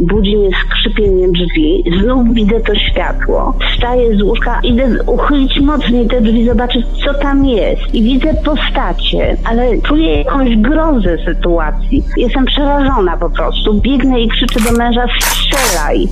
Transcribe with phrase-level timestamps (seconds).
[0.00, 3.54] Budzi mnie skrzypienie drzwi, znów widzę to światło.
[3.72, 7.94] Wstaję z łóżka, idę uchylić mocniej te drzwi, zobaczyć co tam jest.
[7.94, 12.04] I widzę postacie, ale czuję jakąś grozę sytuacji.
[12.16, 13.80] Jestem przerażona po prostu.
[13.80, 16.08] Biegnę i krzyczę do męża, strzelaj.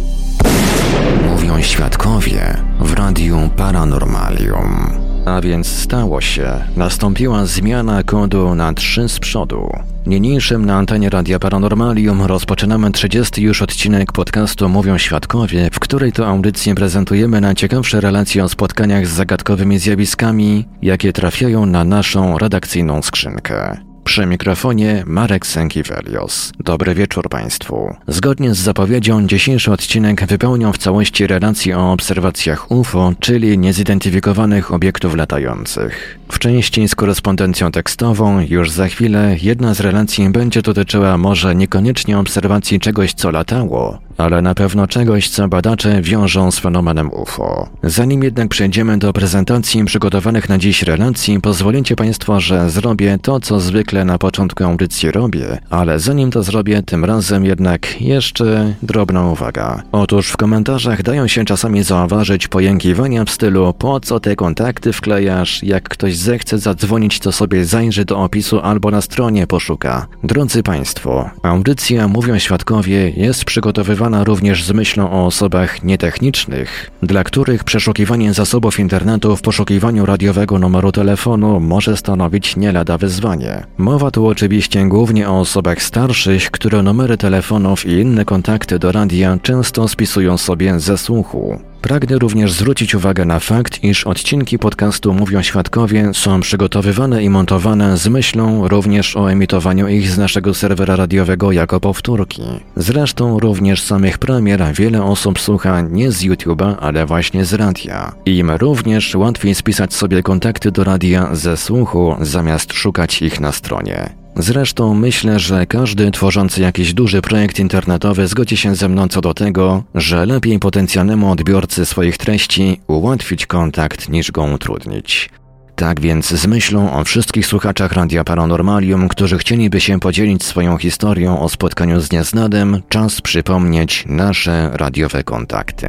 [1.31, 2.41] Mówią świadkowie
[2.81, 4.93] w radiu Paranormalium.
[5.27, 6.51] A więc stało się.
[6.77, 9.71] Nastąpiła zmiana kodu na trzy z przodu.
[10.09, 16.27] Niniejszym na antenie Radia Paranormalium rozpoczynamy 30 już odcinek podcastu Mówią Świadkowie, w której to
[16.27, 23.88] audycji prezentujemy najciekawsze relacje o spotkaniach z zagadkowymi zjawiskami, jakie trafiają na naszą redakcyjną skrzynkę.
[24.09, 26.53] Przy mikrofonie Marek Sękiewelios.
[26.59, 27.97] Dobry wieczór Państwu.
[28.07, 35.15] Zgodnie z zapowiedzią, dzisiejszy odcinek wypełnią w całości relacje o obserwacjach UFO, czyli niezidentyfikowanych obiektów
[35.15, 36.19] latających.
[36.33, 42.19] W części z korespondencją tekstową, już za chwilę, jedna z relacji będzie dotyczyła może niekoniecznie
[42.19, 47.69] obserwacji czegoś, co latało, ale na pewno czegoś, co badacze wiążą z fenomenem UFO.
[47.83, 53.61] Zanim jednak przejdziemy do prezentacji przygotowanych na dziś relacji, pozwolicie Państwo, że zrobię to, co
[53.61, 59.83] zwykle na początku audycji robię, ale zanim to zrobię, tym razem jednak jeszcze drobna uwaga.
[59.93, 65.63] Otóż w komentarzach dają się czasami zauważyć pojękiwania w stylu po co te kontakty wklejasz,
[65.63, 70.07] jak ktoś zechce zadzwonić, to sobie zajrzy do opisu albo na stronie poszuka.
[70.25, 77.65] Drodzy Państwo, audycja Mówią Świadkowie jest przygotowywana również z myślą o osobach nietechnicznych, dla których
[77.65, 83.67] przeszukiwanie zasobów internetu w poszukiwaniu radiowego numeru telefonu może stanowić nie lada wyzwanie.
[83.79, 89.39] Mowa tu oczywiście głównie o osobach starszych, które numery telefonów i inne kontakty do radia
[89.43, 91.59] często spisują sobie ze słuchu.
[91.83, 97.99] Pragnę również zwrócić uwagę na fakt, iż odcinki podcastu Mówią Świadkowie są przygotowywane i montowane
[97.99, 102.43] z myślą również o emitowaniu ich z naszego serwera radiowego jako powtórki.
[102.77, 108.13] Zresztą również samych premier wiele osób słucha nie z YouTube'a, ale właśnie z radia.
[108.27, 114.11] Im również łatwiej spisać sobie kontakty do radia ze słuchu, zamiast szukać ich na stronie.
[114.39, 119.35] Zresztą myślę, że każdy tworzący jakiś duży projekt internetowy zgodzi się ze mną co do
[119.35, 125.31] tego, że lepiej potencjalnemu odbiorcy swoich treści ułatwić kontakt niż go utrudnić.
[125.77, 131.41] Tak więc z myślą o wszystkich słuchaczach Radia Paranormalium, którzy chcieliby się podzielić swoją historią
[131.41, 135.89] o spotkaniu z nieznanym, czas przypomnieć nasze radiowe kontakty.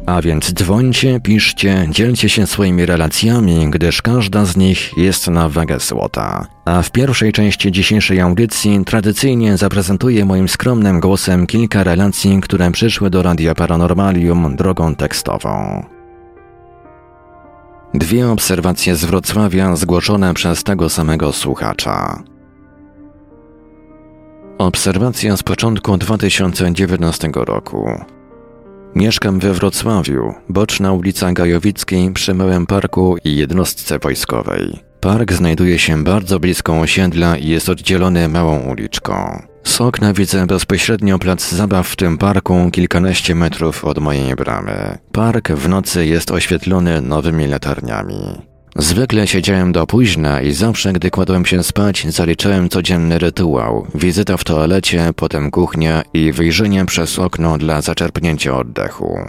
[0.05, 5.79] A więc dzwońcie, piszcie, dzielcie się swoimi relacjami, gdyż każda z nich jest na wagę
[5.79, 6.47] złota.
[6.65, 13.09] A w pierwszej części dzisiejszej audycji tradycyjnie zaprezentuję moim skromnym głosem kilka relacji, które przyszły
[13.09, 15.83] do Radia Paranormalium drogą tekstową.
[17.93, 22.23] Dwie obserwacje z Wrocławia zgłoszone przez tego samego słuchacza.
[24.57, 27.89] Obserwacja z początku 2019 roku.
[28.95, 34.79] Mieszkam we Wrocławiu, boczna ulica Gajowickiej przy małym parku i jednostce wojskowej.
[34.99, 39.41] Park znajduje się bardzo blisko osiedla i jest oddzielony małą uliczką.
[39.63, 44.97] Z okna widzę bezpośrednio plac zabaw w tym parku kilkanaście metrów od mojej bramy.
[45.11, 48.52] Park w nocy jest oświetlony nowymi latarniami.
[48.75, 53.87] Zwykle siedziałem do późna i zawsze, gdy kładłem się spać, zaliczałem codzienny rytuał.
[53.95, 59.19] Wizyta w toalecie, potem kuchnia i wyjrzenie przez okno dla zaczerpnięcia oddechu.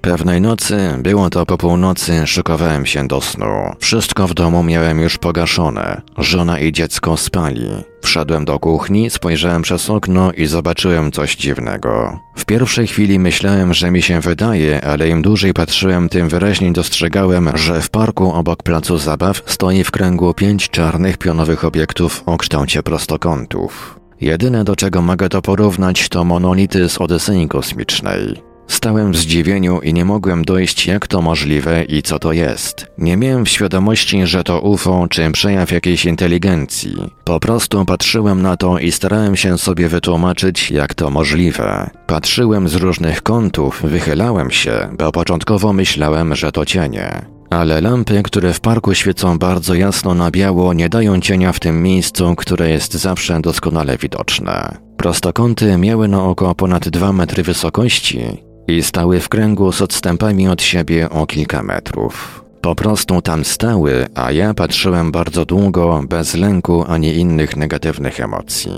[0.00, 3.74] Pewnej nocy, było to po północy, szykowałem się do snu.
[3.78, 6.02] Wszystko w domu miałem już pogaszone.
[6.18, 7.68] Żona i dziecko spali.
[8.02, 12.18] Wszedłem do kuchni, spojrzałem przez okno i zobaczyłem coś dziwnego.
[12.36, 17.50] W pierwszej chwili myślałem, że mi się wydaje, ale im dłużej patrzyłem, tym wyraźniej dostrzegałem,
[17.54, 22.82] że w parku obok placu zabaw stoi w kręgu pięć czarnych pionowych obiektów o kształcie
[22.82, 24.00] prostokątów.
[24.20, 28.47] Jedyne do czego mogę to porównać to monolity z Odysei Kosmicznej.
[28.68, 32.86] Stałem w zdziwieniu i nie mogłem dojść, jak to możliwe i co to jest.
[32.98, 36.96] Nie miałem świadomości, że to UFO czy przejaw jakiejś inteligencji.
[37.24, 41.90] Po prostu patrzyłem na to i starałem się sobie wytłumaczyć, jak to możliwe.
[42.06, 47.26] Patrzyłem z różnych kątów, wychylałem się, bo początkowo myślałem, że to cienie.
[47.50, 51.82] Ale lampy, które w parku świecą bardzo jasno na biało, nie dają cienia w tym
[51.82, 54.78] miejscu, które jest zawsze doskonale widoczne.
[54.96, 60.62] Prostokąty miały na oko ponad 2 metry wysokości i stały w kręgu z odstępami od
[60.62, 62.44] siebie o kilka metrów.
[62.60, 68.70] Po prostu tam stały, a ja patrzyłem bardzo długo, bez lęku ani innych negatywnych emocji.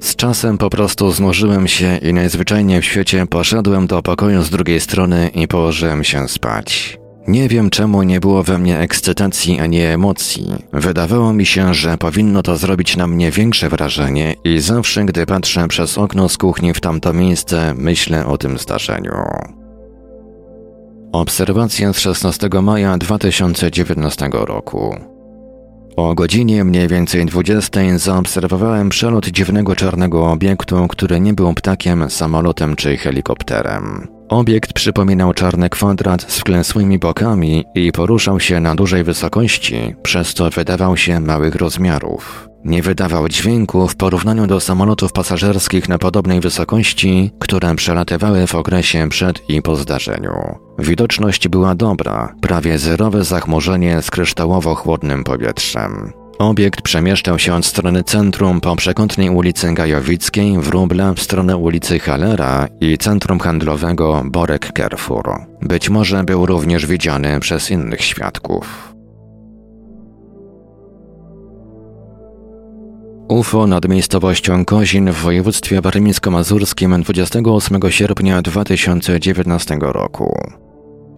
[0.00, 4.80] Z czasem po prostu znużyłem się i najzwyczajniej w świecie poszedłem do pokoju z drugiej
[4.80, 6.98] strony i położyłem się spać.
[7.28, 10.46] Nie wiem czemu nie było we mnie ekscytacji ani emocji.
[10.72, 15.68] Wydawało mi się, że powinno to zrobić na mnie większe wrażenie i zawsze gdy patrzę
[15.68, 19.14] przez okno z kuchni w tamto miejsce, myślę o tym zdarzeniu.
[21.12, 24.96] Obserwacja z 16 maja 2019 roku.
[25.96, 32.76] O godzinie mniej więcej 20 zaobserwowałem przelot dziwnego czarnego obiektu, który nie był ptakiem, samolotem
[32.76, 34.15] czy helikopterem.
[34.28, 40.50] Obiekt przypominał czarny kwadrat z wklęsłymi bokami i poruszał się na dużej wysokości, przez co
[40.50, 42.48] wydawał się małych rozmiarów.
[42.64, 49.08] Nie wydawał dźwięku w porównaniu do samolotów pasażerskich na podobnej wysokości, które przelatywały w okresie
[49.08, 50.58] przed i po zdarzeniu.
[50.78, 56.12] Widoczność była dobra, prawie zerowe zachmurzenie z kryształowo-chłodnym powietrzem.
[56.38, 62.68] Obiekt przemieszczał się od strony centrum po przekątnej ulicy Gajowickiej, Wróbla w stronę ulicy Halera
[62.80, 65.46] i centrum handlowego Borek Carrefour.
[65.62, 68.94] Być może był również widziany przez innych świadków.
[73.28, 80.65] UFO nad miejscowością Kozin w województwie warmińsko-mazurskim 28 sierpnia 2019 roku.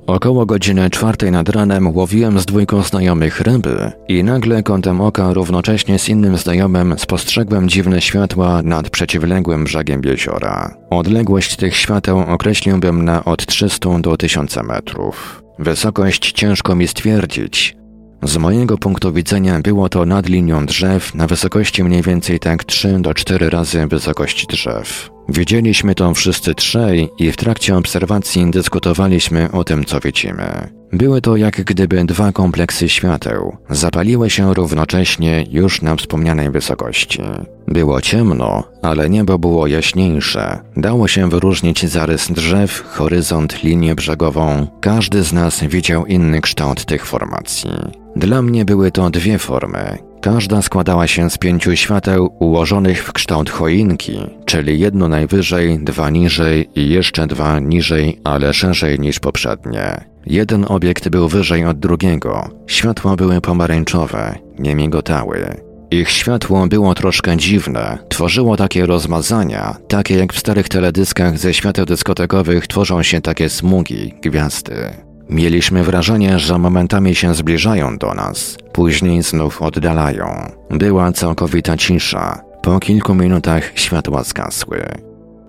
[0.08, 5.99] Około godziny czwartej nad ranem łowiłem z dwójką znajomych ryby i nagle kątem oka równocześnie
[5.99, 10.75] z innym znajomym spostrzegłem dziwne światła nad przeciwległym brzegiem jeziora.
[10.90, 15.43] Odległość tych świateł określiłbym na od 300 do 1000 metrów.
[15.58, 17.77] Wysokość ciężko mi stwierdzić,
[18.22, 22.98] z mojego punktu widzenia było to nad linią drzew na wysokości mniej więcej tak 3
[23.00, 25.18] do 4 razy wysokość drzew.
[25.29, 30.69] Widzieliśmy to wszyscy trzej i w trakcie obserwacji dyskutowaliśmy o tym, co widzimy.
[30.93, 33.56] Były to jak gdyby dwa kompleksy świateł.
[33.70, 37.23] Zapaliły się równocześnie już na wspomnianej wysokości.
[37.67, 40.58] Było ciemno, ale niebo było jaśniejsze.
[40.77, 44.67] Dało się wyróżnić zarys drzew, horyzont, linię brzegową.
[44.81, 47.70] Każdy z nas widział inny kształt tych formacji.
[48.17, 50.07] Dla mnie były to dwie formy.
[50.20, 56.69] Każda składała się z pięciu świateł ułożonych w kształt choinki, czyli jedno najwyżej, dwa niżej
[56.75, 60.05] i jeszcze dwa niżej, ale szerzej niż poprzednie.
[60.27, 62.51] Jeden obiekt był wyżej od drugiego.
[62.67, 65.69] Światła były pomarańczowe, nie migotały.
[65.91, 71.87] Ich światło było troszkę dziwne, tworzyło takie rozmazania, takie jak w starych teledyskach ze świateł
[71.87, 75.07] dyskotekowych tworzą się takie smugi, gwiazdy.
[75.31, 80.53] Mieliśmy wrażenie, że momentami się zbliżają do nas, później znów oddalają.
[80.70, 82.41] Była całkowita cisza.
[82.63, 84.85] Po kilku minutach światła zgasły.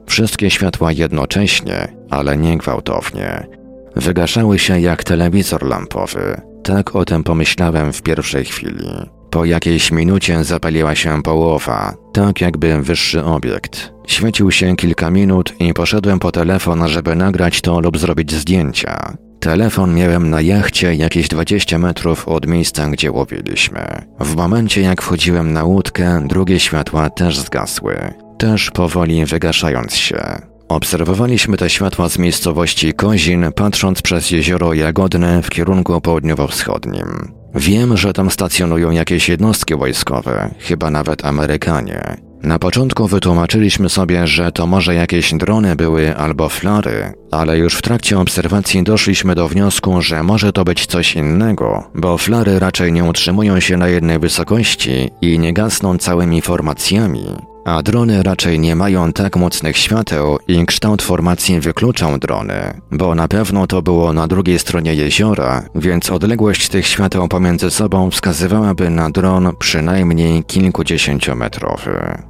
[0.05, 3.47] Wszystkie światła jednocześnie, ale nie gwałtownie.
[3.95, 6.41] Wygaszały się jak telewizor lampowy.
[6.63, 8.89] Tak o tym pomyślałem w pierwszej chwili.
[9.29, 13.91] Po jakiejś minucie zapaliła się połowa, tak jakby wyższy obiekt.
[14.07, 19.17] Świecił się kilka minut i poszedłem po telefon, żeby nagrać to lub zrobić zdjęcia.
[19.39, 24.05] Telefon miałem na jachcie jakieś 20 metrów od miejsca, gdzie łowiliśmy.
[24.19, 30.41] W momencie jak wchodziłem na łódkę, drugie światła też zgasły, też powoli wygaszając się.
[30.69, 37.31] Obserwowaliśmy te światła z miejscowości Kozin, patrząc przez jezioro Jagodne w kierunku południowo-wschodnim.
[37.55, 42.28] Wiem, że tam stacjonują jakieś jednostki wojskowe, chyba nawet Amerykanie.
[42.43, 47.81] Na początku wytłumaczyliśmy sobie, że to może jakieś drony były albo flary, ale już w
[47.81, 53.03] trakcie obserwacji doszliśmy do wniosku, że może to być coś innego, bo flary raczej nie
[53.03, 57.25] utrzymują się na jednej wysokości i nie gasną całymi formacjami,
[57.65, 63.27] a drony raczej nie mają tak mocnych świateł i kształt formacji wykluczał drony, bo na
[63.27, 69.09] pewno to było na drugiej stronie jeziora, więc odległość tych świateł pomiędzy sobą wskazywałaby na
[69.09, 72.28] dron przynajmniej kilkudziesięciometrowy.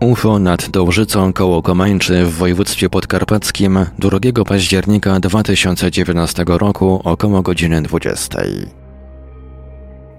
[0.00, 8.38] UFO nad Dołżycą koło Komańczy w województwie podkarpackim 2 października 2019 roku około godziny 20.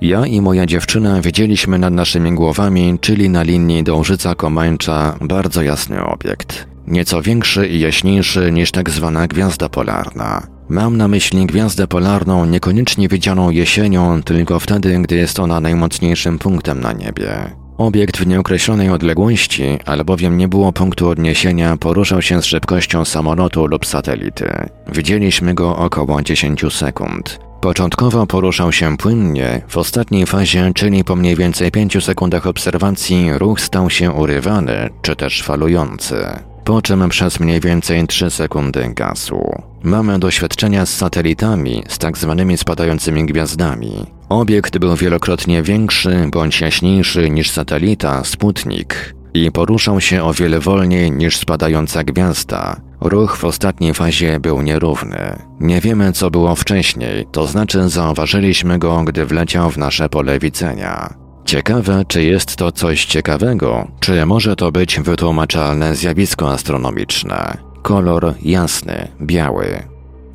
[0.01, 6.67] Ja i moja dziewczyna widzieliśmy nad naszymi głowami, czyli na linii Dążyca-Komańcza, bardzo jasny obiekt.
[6.87, 10.47] Nieco większy i jaśniejszy niż tak zwana gwiazda polarna.
[10.69, 16.81] Mam na myśli gwiazdę polarną niekoniecznie widzianą jesienią, tylko wtedy, gdy jest ona najmocniejszym punktem
[16.81, 17.60] na niebie.
[17.81, 23.85] Obiekt w nieokreślonej odległości, albowiem nie było punktu odniesienia, poruszał się z szybkością samolotu lub
[23.85, 24.67] satelity.
[24.93, 27.39] Widzieliśmy go około 10 sekund.
[27.61, 33.61] Początkowo poruszał się płynnie, w ostatniej fazie, czyli po mniej więcej 5 sekundach obserwacji, ruch
[33.61, 36.25] stał się urywany, czy też falujący,
[36.63, 39.61] po czym przez mniej więcej 3 sekundy gasł.
[39.83, 44.20] Mamy doświadczenia z satelitami, z tak zwanymi spadającymi gwiazdami.
[44.31, 51.11] Obiekt był wielokrotnie większy bądź jaśniejszy niż satelita Sputnik i poruszał się o wiele wolniej
[51.11, 55.39] niż spadająca gwiazda, Ruch w ostatniej fazie był nierówny.
[55.59, 61.13] Nie wiemy, co było wcześniej, to znaczy zauważyliśmy go, gdy wleciał w nasze pole widzenia.
[61.45, 67.57] Ciekawe, czy jest to coś ciekawego, czy może to być wytłumaczalne zjawisko astronomiczne.
[67.81, 69.90] Kolor jasny, biały.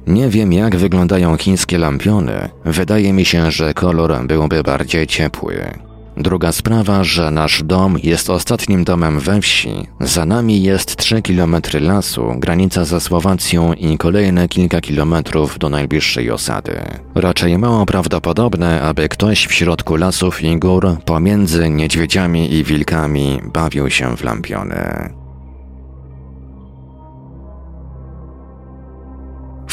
[0.07, 2.49] Nie wiem, jak wyglądają chińskie lampiony.
[2.65, 5.79] Wydaje mi się, że kolor byłby bardziej ciepły.
[6.17, 9.87] Druga sprawa, że nasz dom jest ostatnim domem we wsi.
[10.01, 16.31] Za nami jest 3 km lasu, granica ze Słowacją i kolejne kilka kilometrów do najbliższej
[16.31, 16.81] osady.
[17.15, 23.91] Raczej mało prawdopodobne, aby ktoś w środku lasów i gór, pomiędzy niedźwiedziami i wilkami, bawił
[23.91, 25.26] się w lampiony.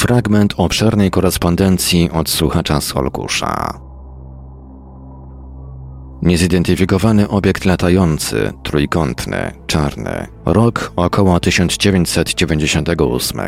[0.03, 3.79] Fragment obszernej korespondencji od słuchacza Solkusza.
[6.21, 10.27] Niezidentyfikowany obiekt latający, trójkątny, czarny.
[10.45, 13.41] Rok około 1998.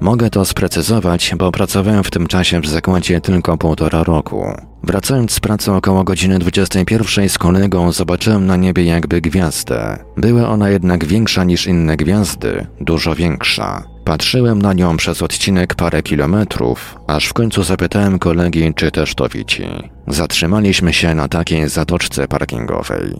[0.00, 4.44] Mogę to sprecyzować, bo pracowałem w tym czasie w zakładzie tylko półtora roku.
[4.82, 9.98] Wracając z pracy około godziny 21 z kolegą zobaczyłem na niebie jakby gwiazdę.
[10.16, 13.93] Była ona jednak większa niż inne gwiazdy, dużo większa.
[14.04, 19.28] Patrzyłem na nią przez odcinek parę kilometrów, aż w końcu zapytałem kolegi, czy też to
[19.28, 19.66] widzi.
[20.06, 23.14] Zatrzymaliśmy się na takiej zatoczce parkingowej.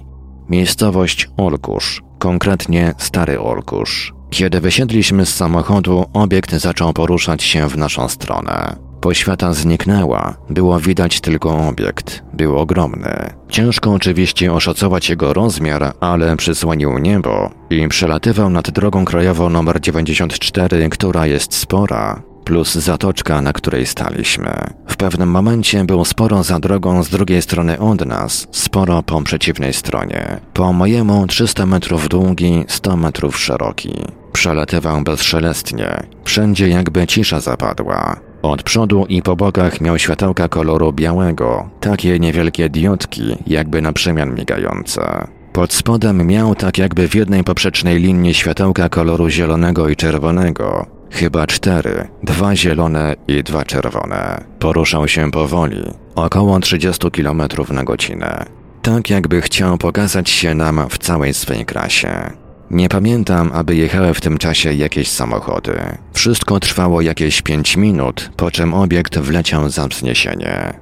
[0.48, 4.12] Miejscowość Olkusz, konkretnie Stary Olkusz.
[4.30, 8.76] Kiedy wysiedliśmy z samochodu, obiekt zaczął poruszać się w naszą stronę.
[9.04, 12.22] Poświata zniknęła, było widać tylko obiekt.
[12.32, 13.30] Był ogromny.
[13.48, 20.88] Ciężko oczywiście oszacować jego rozmiar, ale przysłonił niebo i przelatywał nad drogą krajową nr 94,
[20.88, 24.50] która jest spora, plus zatoczka, na której staliśmy.
[24.88, 29.72] W pewnym momencie był sporo za drogą z drugiej strony od nas, sporo po przeciwnej
[29.72, 30.40] stronie.
[30.54, 33.94] Po mojemu 300 metrów długi, 100 metrów szeroki.
[34.32, 36.02] Przelatywał bezszelestnie.
[36.24, 38.33] Wszędzie jakby cisza zapadła.
[38.44, 44.34] Od przodu i po bokach miał światełka koloru białego, takie niewielkie diodki, jakby na przemian
[44.34, 45.26] migające.
[45.52, 50.86] Pod spodem miał tak jakby w jednej poprzecznej linii światełka koloru zielonego i czerwonego.
[51.10, 54.44] Chyba cztery, dwa zielone i dwa czerwone.
[54.58, 55.82] Poruszał się powoli,
[56.14, 58.44] około 30 km na godzinę.
[58.82, 62.43] Tak jakby chciał pokazać się nam w całej swej krasie.
[62.70, 65.80] Nie pamiętam, aby jechały w tym czasie jakieś samochody.
[66.12, 70.74] Wszystko trwało jakieś 5 minut, po czym obiekt wleciał za wzniesienie.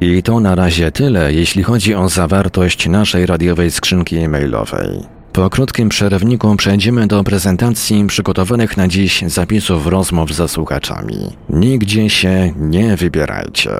[0.00, 5.02] I to na razie tyle, jeśli chodzi o zawartość naszej radiowej skrzynki e-mailowej.
[5.32, 11.36] Po krótkim przerwniku przejdziemy do prezentacji przygotowanych na dziś zapisów rozmów ze słuchaczami.
[11.50, 13.70] Nigdzie się nie wybierajcie.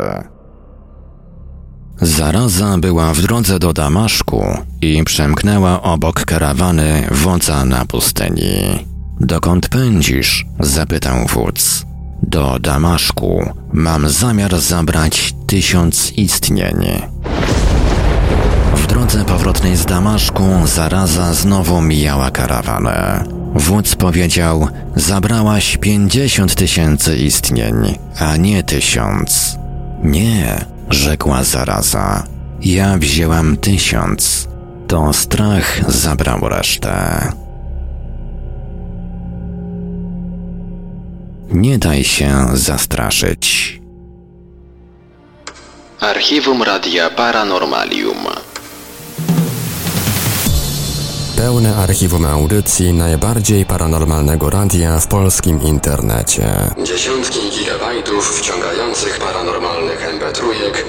[2.03, 4.45] Zaraza była w drodze do Damaszku
[4.83, 8.87] i przemknęła obok karawany wodza na pustyni.
[9.21, 10.47] Dokąd pędzisz?
[10.61, 11.87] zapytał wódz.
[12.23, 13.53] Do Damaszku.
[13.73, 17.03] Mam zamiar zabrać tysiąc istnień.
[18.77, 23.25] W drodze powrotnej z Damaszku zaraza znowu mijała karawanę.
[23.55, 27.75] Wódz powiedział: Zabrałaś pięćdziesiąt tysięcy istnień,
[28.19, 29.59] a nie tysiąc.
[30.05, 32.25] Nie, rzekła zaraza.
[32.61, 34.49] Ja wzięłam tysiąc.
[34.89, 36.93] To strach zabrał resztę.
[41.51, 43.81] Nie daj się zastraszyć.
[46.01, 48.17] Archiwum Radia Paranormalium.
[51.41, 56.53] Pełne archiwum audycji najbardziej paranormalnego radia w polskim internecie.
[56.85, 60.43] Dziesiątki gigabajtów wciągających paranormalnych mp3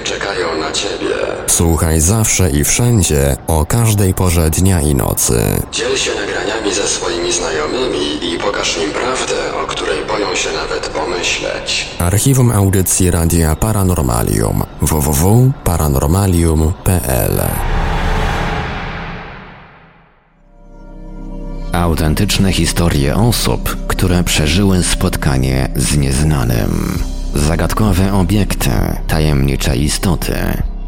[0.04, 1.14] czekają na Ciebie.
[1.46, 5.42] Słuchaj zawsze i wszędzie, o każdej porze dnia i nocy.
[5.72, 10.88] Dziel się nagraniami ze swoimi znajomymi i pokaż im prawdę, o której boją się nawet
[10.88, 11.88] pomyśleć.
[11.98, 17.42] Archiwum audycji Radia Paranormalium www.paranormalium.pl
[21.72, 26.98] Autentyczne historie osób, które przeżyły spotkanie z nieznanym.
[27.34, 28.70] Zagadkowe obiekty,
[29.08, 30.34] tajemnicze istoty,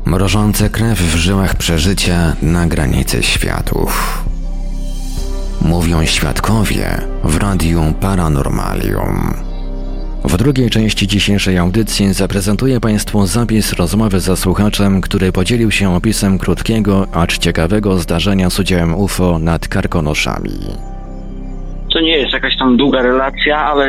[0.04, 4.24] mrożące krew w żyłach przeżycia na granicy światów.
[5.60, 9.34] Mówią świadkowie w Radiu Paranormalium.
[10.24, 16.38] W drugiej części dzisiejszej audycji zaprezentuję Państwu zapis rozmowy ze słuchaczem, który podzielił się opisem
[16.38, 20.93] krótkiego, acz ciekawego zdarzenia z udziałem UFO nad Karkonoszami.
[21.94, 23.86] To nie jest jakaś tam długa relacja, ale,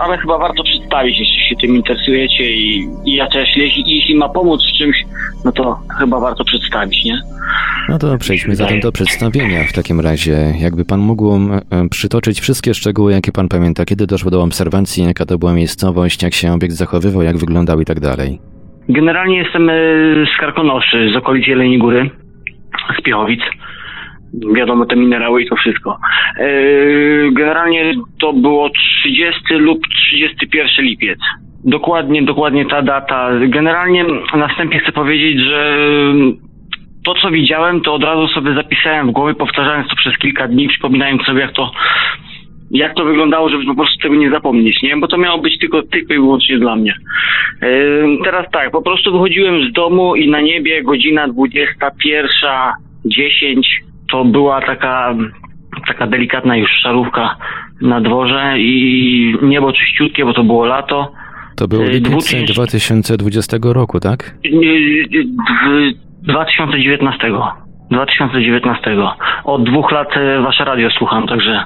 [0.00, 4.28] ale chyba warto przedstawić, jeśli się tym interesujecie i, i ja też, jeśli, jeśli ma
[4.28, 4.96] pomóc w czymś,
[5.44, 7.20] no to chyba warto przedstawić, nie?
[7.88, 9.64] No to przejdźmy zatem do przedstawienia.
[9.64, 11.38] W takim razie, jakby pan mógł
[11.90, 16.34] przytoczyć wszystkie szczegóły, jakie pan pamięta, kiedy doszło do obserwacji, jaka to była miejscowość, jak
[16.34, 18.38] się obiekt zachowywał, jak wyglądał i tak dalej.
[18.88, 19.74] Generalnie jestem e,
[20.36, 22.10] z Karkonoszy, z okolic Jeleniej Góry,
[22.98, 23.40] z Piechowic.
[24.54, 25.98] Wiadomo, te minerały i to wszystko.
[26.38, 26.50] E,
[27.32, 31.18] generalnie to było 30 lub 31 lipiec.
[31.64, 33.30] Dokładnie, dokładnie ta data.
[33.48, 35.78] Generalnie na wstępie chcę powiedzieć, że
[37.04, 40.68] to, co widziałem, to od razu sobie zapisałem w głowie, powtarzając to przez kilka dni,
[40.68, 41.72] przypominając sobie, jak to,
[42.70, 44.96] jak to wyglądało, żeby po prostu tego nie zapomnieć, nie?
[44.96, 46.94] Bo to miało być tylko, tylko i wyłącznie dla mnie.
[47.62, 54.60] Yy, teraz tak, po prostu wychodziłem z domu i na niebie godzina 21.10 to była
[54.60, 55.14] taka,
[55.86, 57.36] taka delikatna już szarówka
[57.80, 61.12] na dworze i niebo czyściutkie, bo to było lato.
[61.56, 64.34] To był lipiec 2020 roku, tak?
[66.22, 67.30] 2019.
[67.90, 68.96] 2019.
[69.44, 71.64] Od dwóch lat e, wasze radio słucham, także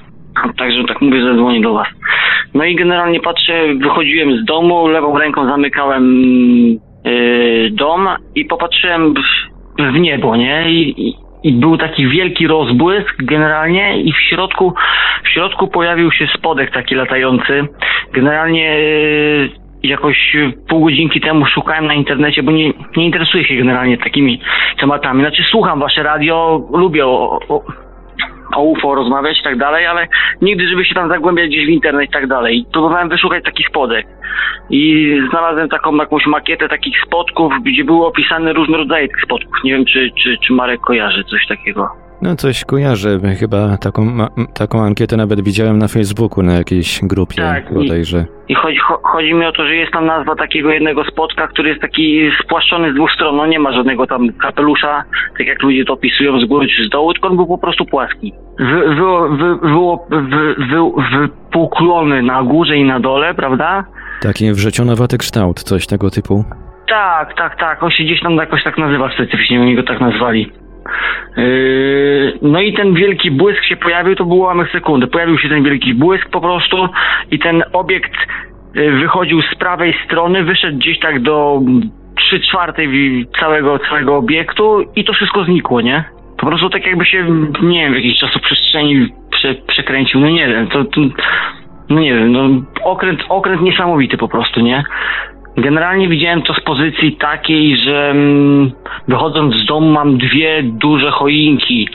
[0.59, 1.89] Także tak mówię, zadzwonię do was.
[2.55, 6.05] No i generalnie patrzę, wychodziłem z domu, lewą ręką zamykałem
[7.05, 10.73] yy, dom i popatrzyłem w, w niebo, nie?
[10.73, 14.75] I, i, był taki wielki rozbłysk generalnie i w środku,
[15.25, 17.69] w środku pojawił się spodek taki latający.
[18.13, 19.51] Generalnie yy,
[19.83, 20.37] jakoś
[20.69, 24.41] pół godzinki temu szukałem na internecie, bo nie, nie interesuję się generalnie takimi
[24.81, 25.21] tematami.
[25.21, 27.63] Znaczy słucham wasze radio, lubię o, o,
[28.55, 30.09] o UFO rozmawiać i tak dalej, ale
[30.43, 32.67] nigdy, żeby się tam zagłębiać gdzieś w internet i tak dalej.
[32.73, 34.07] Próbowałem wyszukać taki spodek
[34.71, 39.65] i znalazłem taką jakąś makietę takich spotków, gdzie były opisane różne rodzaje tych spotków.
[39.65, 42.02] Nie wiem, czy, czy, czy Marek kojarzy coś takiego.
[42.23, 44.03] No coś kojarzę, chyba taką,
[44.55, 48.25] taką ankietę nawet widziałem na Facebooku, na jakiejś grupie tak, bodajże.
[48.49, 51.69] I, i chodzi, chodzi mi o to, że jest tam nazwa takiego jednego spotka, który
[51.69, 55.05] jest taki spłaszczony z dwóch stron, no nie ma żadnego tam kapelusza,
[55.39, 57.85] tak jak ludzie to opisują z góry czy z dołu, tylko on był po prostu
[57.85, 58.33] płaski.
[58.59, 59.59] Wy, wy,
[60.71, 60.83] wy,
[61.13, 63.85] wypuklony na górze i na dole, prawda?
[64.21, 66.45] Taki wrzecionowaty kształt, coś tego typu.
[66.89, 67.83] Tak, tak, tak.
[67.83, 70.62] On się gdzieś tam jakoś tak nazywa specyficznie, oni go tak nazwali.
[71.37, 75.07] Yy, no i ten wielki błysk się pojawił, to było ułamek sekundy.
[75.07, 76.89] Pojawił się ten wielki błysk po prostu
[77.31, 78.13] i ten obiekt
[78.75, 81.61] yy, wychodził z prawej strony, wyszedł gdzieś tak do
[82.17, 86.05] 3 czwartej całego, całego obiektu i to wszystko znikło, nie?
[86.39, 87.27] Po prostu tak jakby się,
[87.63, 91.01] nie wiem, w jakiejś czasoprzestrzeni prze, przekręcił, no nie wiem, to, to
[91.89, 92.49] no nie wiem, no
[92.85, 94.85] okręt, okręt niesamowity po prostu, nie?
[95.57, 98.73] Generalnie widziałem to z pozycji takiej, że mm,
[99.09, 101.89] wychodząc z domu mam dwie duże choinki.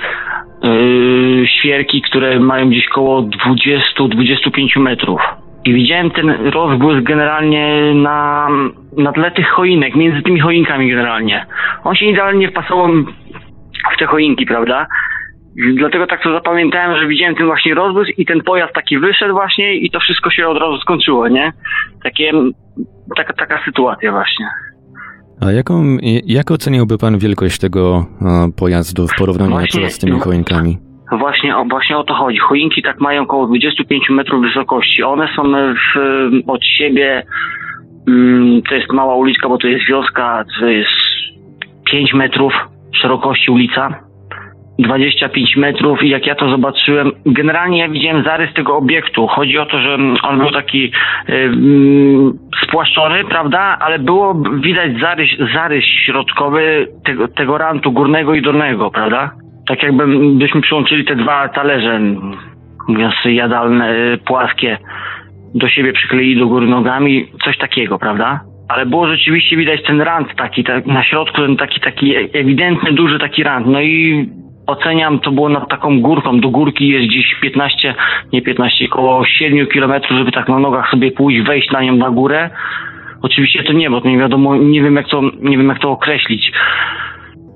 [0.64, 5.22] yy, świerki, które mają gdzieś koło 20-25 metrów.
[5.66, 8.48] I widziałem ten rozbłysk generalnie na,
[8.98, 11.46] na tle tych choinek, między tymi choinkami generalnie.
[11.84, 12.88] On się idealnie wpasował
[13.94, 14.88] w te choinki, prawda?
[15.58, 19.76] Dlatego tak to zapamiętałem, że widziałem ten właśnie rozbłysk i ten pojazd taki wyszedł właśnie
[19.76, 21.52] i to wszystko się od razu skończyło, nie?
[22.04, 22.32] Takie,
[23.16, 24.46] taka, taka sytuacja właśnie.
[25.42, 28.06] A jaką, jak oceniłby pan wielkość tego
[28.58, 30.78] pojazdu w porównaniu właśnie, z tymi choinkami?
[31.12, 32.38] Właśnie, właśnie o to chodzi.
[32.38, 35.04] Choinki tak mają około 25 metrów wysokości.
[35.04, 35.44] One są
[35.74, 36.00] w,
[36.48, 37.24] od siebie,
[38.08, 40.90] mm, to jest mała uliczka, bo to jest wioska, to jest
[41.92, 42.54] 5 metrów
[43.02, 44.07] szerokości ulica
[44.80, 49.28] 25 metrów i jak ja to zobaczyłem, generalnie ja widziałem zarys tego obiektu.
[49.28, 50.92] Chodzi o to, że on był taki
[51.28, 51.42] yy,
[52.68, 59.32] spłaszczony, prawda, ale było widać zarys, zarys środkowy tego, tego rantu górnego i dolnego, prawda?
[59.68, 62.00] Tak jakbyśmy przyłączyli te dwa talerze,
[62.88, 64.78] mówiąc jadalne, płaskie,
[65.56, 68.40] do siebie przykleili do góry nogami, coś takiego, prawda?
[68.68, 73.20] ale było rzeczywiście widać ten rant taki, tak, na środku ten taki, taki ewidentny, duży
[73.20, 73.68] taki rant.
[73.68, 74.30] No i
[74.68, 76.40] oceniam, to było nad taką górką.
[76.40, 77.96] Do górki jest gdzieś 15,
[78.34, 82.10] nie 15, około 7 kilometrów, żeby tak na nogach sobie pójść, wejść na nią na
[82.10, 82.50] górę.
[83.22, 85.92] Oczywiście to nie, bo to nie wiadomo, nie wiem jak to, nie wiem jak to
[85.92, 86.52] określić.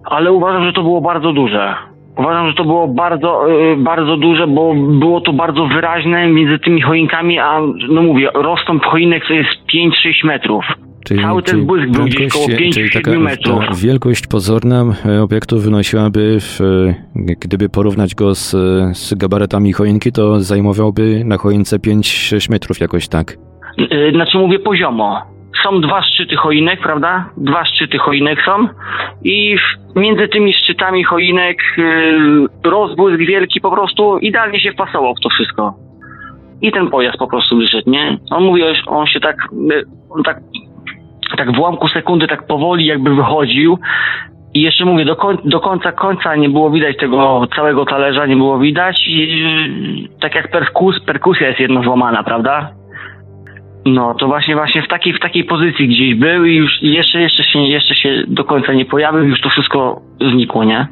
[0.06, 1.76] Ale uważam, że to było bardzo duże.
[2.18, 6.82] Uważam, że to było bardzo, yy, bardzo duże, bo było to bardzo wyraźne między tymi
[6.82, 10.66] choinkami, a no mówię, rozstąp choinek to jest 5-6 metrów.
[11.06, 13.60] Czyli, Cały ten błysk był gdzieś około 5-7 metrów.
[13.68, 18.50] Ta wielkość pozorna e, obiektu wynosiłaby, w, e, gdyby porównać go z,
[18.98, 23.38] z gabaretami choinki, to zajmowałby na choince 5-6 metrów jakoś tak.
[23.92, 25.22] E, znaczy mówię poziomo.
[25.64, 27.30] Są dwa szczyty choinek, prawda?
[27.38, 28.68] Dwa szczyty choinek są
[29.24, 29.56] i
[29.96, 31.58] między tymi szczytami choinek
[32.64, 35.74] rozbłysk wielki po prostu idealnie się wpasował w to wszystko.
[36.62, 38.18] I ten pojazd po prostu wyszedł, nie?
[38.32, 39.38] On mówi, on się tak,
[40.10, 40.38] on tak
[41.38, 43.78] tak w ułamku sekundy tak powoli jakby wychodził
[44.54, 48.36] i jeszcze mówię, do, koń, do końca końca nie było widać tego całego talerza, nie
[48.36, 52.72] było widać i tak jak perkus, perkusja jest jedno złamana, prawda?
[53.86, 57.44] No, to właśnie właśnie w takiej, w takiej pozycji gdzieś był i już jeszcze, jeszcze,
[57.44, 60.88] się, jeszcze się do końca nie pojawił, już to wszystko znikło, nie?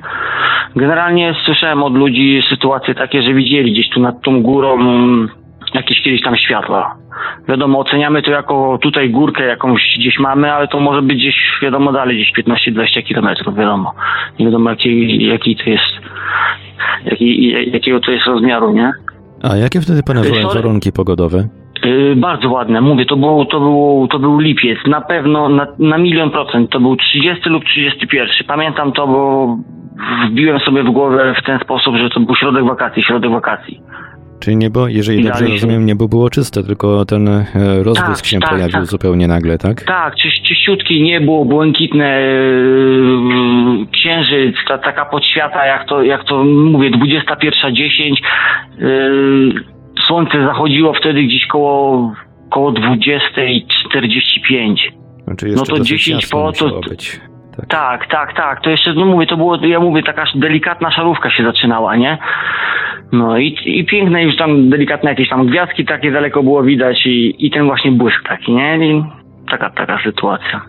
[0.75, 4.77] Generalnie słyszałem od ludzi sytuacje takie, że widzieli gdzieś tu nad tą górą
[5.73, 6.95] jakieś kiedyś tam światła.
[7.47, 11.91] Wiadomo, oceniamy to jako tutaj górkę jakąś gdzieś mamy, ale to może być gdzieś, wiadomo,
[11.91, 13.93] dalej, gdzieś 15-20 kilometrów, wiadomo.
[14.39, 15.93] Nie wiadomo, jaki, jaki to jest,
[17.05, 18.91] jaki, jakiego to jest rozmiaru, nie?
[19.43, 21.47] A jakie wtedy panowały warunki pogodowe?
[21.83, 22.81] Yy, bardzo ładne.
[22.81, 24.79] Mówię, to, było, to, było, to był lipiec.
[24.87, 26.69] Na pewno na, na milion procent.
[26.69, 28.27] To był 30 lub 31.
[28.47, 29.57] Pamiętam to, bo
[30.31, 33.81] wbiłem sobie w głowę w ten sposób, że to był środek wakacji, środek wakacji.
[34.39, 37.45] Czyli niebo, jeżeli dobrze rozumiem, niebo było czyste, tylko ten e,
[37.83, 38.85] rozbłysk tak, się tak, pojawił tak.
[38.85, 39.83] zupełnie nagle, tak?
[39.83, 46.91] Tak, czyś, czyściutkie niebo, błękitne yy, księżyc, ta, taka podświata, jak to, jak to mówię,
[46.91, 48.13] 21.10.
[48.79, 49.53] Yy,
[50.07, 52.13] słońce zachodziło wtedy gdzieś koło,
[52.49, 54.75] koło 20.45.
[55.23, 56.81] Znaczy no to 10 po to.
[56.89, 57.19] Być.
[57.67, 57.69] Tak.
[57.69, 58.61] tak, tak, tak.
[58.61, 62.17] To jeszcze, no mówię, to było, ja mówię, taka delikatna szarówka się zaczynała, nie?
[63.11, 67.45] No i, i piękne już tam delikatne jakieś tam gwiazdki takie daleko było widać i,
[67.45, 68.77] i ten właśnie błysk taki, nie?
[68.77, 69.03] I
[69.51, 70.61] taka, taka sytuacja.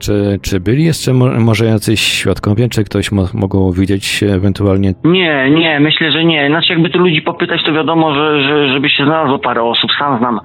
[0.00, 4.94] Czy, czy byli jeszcze może jacyś świadkowie, czy ktoś mo mogło widzieć ewentualnie?
[5.04, 6.48] Nie, nie, myślę, że nie.
[6.48, 9.90] Znaczy jakby tu ludzi popytać, to wiadomo, że, że żeby się znalazło parę osób.
[9.98, 10.40] Sam znam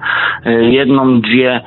[0.46, 1.60] y, jedną, dwie,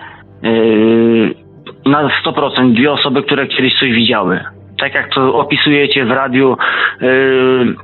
[0.43, 1.47] y,
[1.88, 4.39] na 100% dwie osoby, które kiedyś coś widziały.
[4.80, 6.58] Tak jak to opisujecie w radiu,
[7.02, 7.76] y,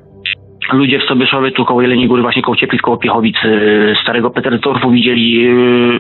[0.73, 4.91] ludzie w Sobyszowie, tu koło Jeleniej Góry, właśnie koło Cieplic, koło Piechowic, y, starego Petersdorfu
[4.91, 5.99] widzieli y,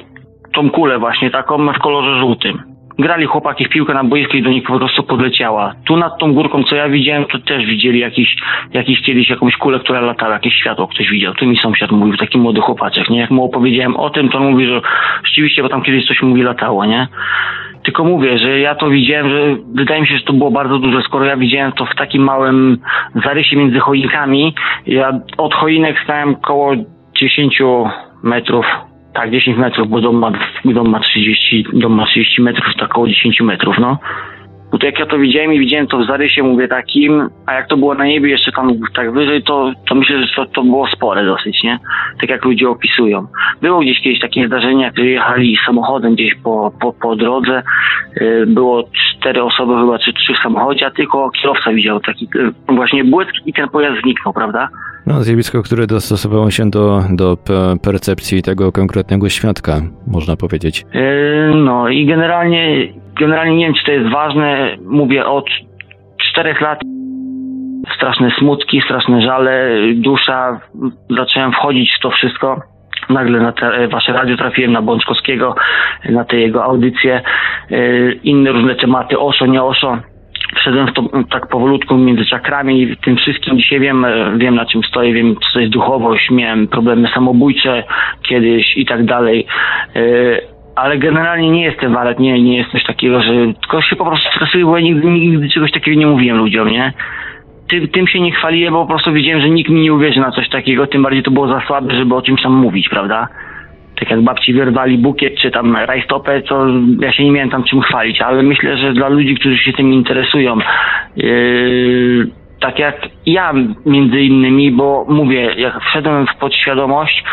[0.53, 2.73] tą kulę właśnie taką w kolorze żółtym.
[2.99, 5.75] Grali chłopaki w piłkę na boisku i do nich po prostu podleciała.
[5.85, 8.35] Tu nad tą górką, co ja widziałem, to też widzieli jakiś,
[8.73, 11.33] jakiś kiedyś jakąś kulę, która latała, jakieś światło ktoś widział.
[11.33, 13.19] Tu mi sąsiad mówił, taki młody chłopaczek, nie?
[13.19, 14.81] Jak mu opowiedziałem o tym, to on mówi, że
[15.25, 17.07] rzeczywiście, bo tam kiedyś coś mówi latało, nie?
[17.83, 21.01] Tylko mówię, że ja to widziałem, że wydaje mi się, że to było bardzo duże.
[21.01, 22.77] Skoro ja widziałem to w takim małym
[23.25, 24.55] zarysie między choinkami,
[24.87, 26.73] ja od choinek stałem koło
[27.15, 27.61] 10
[28.23, 28.65] metrów,
[29.13, 30.31] tak 10 metrów, bo dom ma,
[30.65, 33.97] dom ma 30, dom ma 30 metrów, tak około 10 metrów, no.
[34.73, 37.67] Bo to jak ja to widziałem i widziałem to w zarysie, mówię takim, a jak
[37.67, 40.87] to było na niebie jeszcze tam tak wyżej, to, to myślę, że to, to było
[40.87, 41.79] spore dosyć, nie?
[42.21, 43.27] Tak jak ludzie opisują.
[43.61, 47.63] Było gdzieś kiedyś takie zdarzenie, jak jechali samochodem gdzieś po, po, po drodze,
[48.21, 52.75] yy, było cztery osoby chyba, czy trzy w samochodzie, a tylko kierowca widział taki yy,
[52.75, 54.69] właśnie błysk i ten pojazd zniknął, prawda?
[55.07, 57.37] No, zjawisko, które dostosowało się do, do
[57.83, 60.85] percepcji tego konkretnego świadka, można powiedzieć.
[60.93, 62.87] Yy, no i generalnie,
[63.19, 64.77] generalnie nie wiem, czy to jest ważne.
[64.85, 65.45] Mówię od
[66.29, 66.79] czterech lat
[67.95, 70.59] straszne smutki, straszne żale, dusza.
[71.17, 72.61] Zacząłem wchodzić w to wszystko.
[73.09, 75.55] Nagle na te, wasze radio trafiłem na Bączkowskiego,
[76.09, 77.21] na te jego audycje,
[77.69, 79.97] yy, inne różne tematy, oszo, nie oszo
[80.55, 83.57] wszedłem w to tak powolutku między czakrami i tym wszystkim.
[83.57, 87.83] Dzisiaj wiem, e, wiem na czym stoję, wiem co to jest duchowość, miałem problemy samobójcze
[88.21, 89.45] kiedyś i tak dalej.
[89.95, 90.01] E,
[90.75, 94.29] ale generalnie nie jestem walet, nie, nie jest coś takiego, że tylko się po prostu
[94.29, 96.93] stresuję, bo ja nigdy, nigdy czegoś takiego nie mówiłem ludziom, nie?
[97.69, 100.31] Tym, tym się nie chwaliłem, bo po prostu wiedziałem, że nikt mi nie uwierzy na
[100.31, 103.27] coś takiego, tym bardziej to było za słabe, żeby o czymś tam mówić, prawda?
[103.99, 106.67] Tak jak babci wyrwali bukiet czy tam rajstopę, to
[106.99, 109.93] ja się nie miałem tam czym chwalić, ale myślę, że dla ludzi, którzy się tym
[109.93, 110.57] interesują,
[111.15, 112.27] yy,
[112.59, 113.53] tak jak ja
[113.85, 117.23] między innymi, bo mówię, jak wszedłem w podświadomość,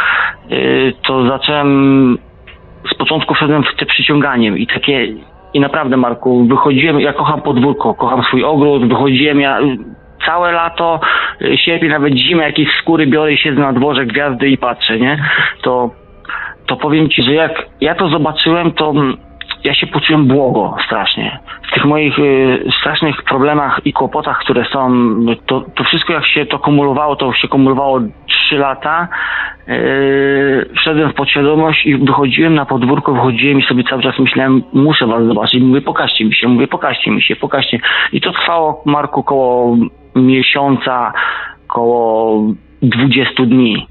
[0.51, 2.19] yy, to zacząłem,
[2.93, 5.07] z początku wszedłem w te przyciąganiem i takie,
[5.55, 9.59] i naprawdę Marku, wychodziłem, ja kocham podwórko, kocham swój ogród, wychodziłem, ja
[10.27, 11.01] całe lato,
[11.57, 15.25] sierpień, nawet zimę, jakieś skóry biorę i siedzę na dworze gwiazdy i patrzę, nie?
[15.63, 15.91] To
[16.71, 19.17] to powiem ci, że jak ja to zobaczyłem, to mm,
[19.65, 21.39] ja się poczułem błogo strasznie.
[21.71, 24.91] W tych moich y, strasznych problemach i kłopotach, które są,
[25.47, 29.09] to, to wszystko jak się to kumulowało, to się kumulowało trzy lata.
[29.67, 35.07] Yy, wszedłem w podświadomość i wychodziłem na podwórko, wychodziłem i sobie cały czas myślałem, muszę
[35.07, 35.63] was zobaczyć.
[35.63, 37.79] Mówię, pokażcie mi się, mówię, pokażcie mi się, pokażcie.
[38.13, 39.77] I to trwało, Marku, koło
[40.15, 41.13] miesiąca,
[41.67, 42.43] koło
[42.83, 43.90] 20 dni.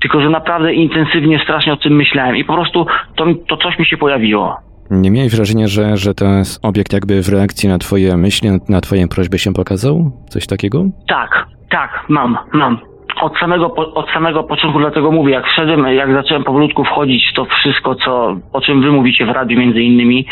[0.00, 3.86] Tylko, że naprawdę intensywnie, strasznie o tym myślałem i po prostu to, to coś mi
[3.86, 4.56] się pojawiło.
[4.90, 9.08] Nie miałeś wrażenia, że, że ten obiekt jakby w reakcji na twoje myśli, na twoją
[9.08, 10.10] prośbę się pokazał?
[10.28, 10.84] Coś takiego?
[11.08, 12.78] Tak, tak, mam, mam.
[13.20, 17.94] Od samego, od samego początku dlatego mówię, jak wszedłem, jak zacząłem powolutku wchodzić to wszystko,
[17.94, 20.26] co, o czym wy mówicie w radiu między innymi,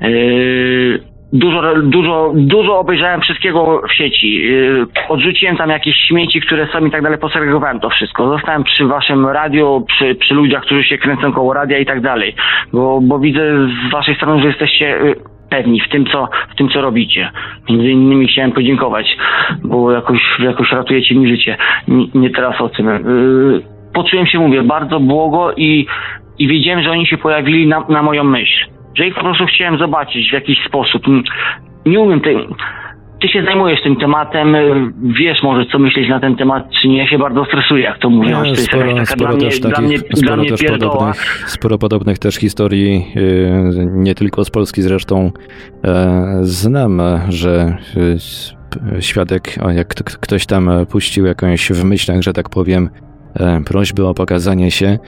[0.00, 4.34] yy, dużo, dużo, dużo obejrzałem wszystkiego w sieci.
[4.34, 8.28] Yy, odrzuciłem tam jakieś śmieci, które są i tak dalej, posegregowałem to wszystko.
[8.28, 12.34] Zostałem przy waszym radio, przy, przy ludziach, którzy się kręcą koło radia i tak dalej.
[12.72, 15.14] Bo, bo widzę z waszej strony, że jesteście yy,
[15.50, 17.30] pewni w tym, co, w tym, co robicie.
[17.70, 19.16] Między innymi chciałem podziękować,
[19.64, 21.56] bo jakoś, jakoś ratujecie mi życie.
[21.88, 22.86] Nie, nie teraz o tym.
[22.86, 23.62] Yy,
[23.94, 25.86] poczułem się, mówię, bardzo błogo i,
[26.38, 29.78] i wiedziałem, że oni się pojawili na, na moją myśl że ich po prostu chciałem
[29.78, 31.02] zobaczyć w jakiś sposób.
[31.86, 32.36] Nie umiem tej...
[33.22, 34.56] Ty się zajmujesz tym tematem,
[35.02, 38.10] wiesz może co myśleć na ten temat, czy nie, ja się bardzo stresuję, jak to
[38.10, 38.44] mówią.
[38.44, 43.50] Nie, sporo, sporo też takich, sporo też podobnych, sporo podobnych też historii, y,
[43.92, 45.32] nie tylko z Polski zresztą.
[45.84, 47.76] E, znam, że
[48.96, 52.90] y, świadek, jak ktoś tam puścił jakąś w myślach, że tak powiem,
[53.66, 54.98] prośbę o pokazanie się,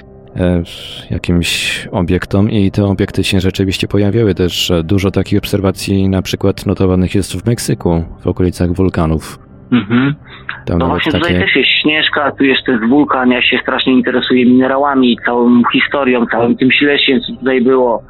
[1.11, 4.73] jakimś obiektom i te obiekty się rzeczywiście pojawiały też.
[4.85, 9.39] Dużo takich obserwacji na przykład notowanych jest w Meksyku, w okolicach wulkanów.
[9.73, 10.15] Mhm.
[10.67, 11.25] Tam no właśnie takie...
[11.25, 16.27] tutaj też jest Śnieżka, tu jest też wulkan, ja się strasznie interesuję minerałami, całą historią,
[16.27, 18.03] całym tym ślesiem, co tutaj było,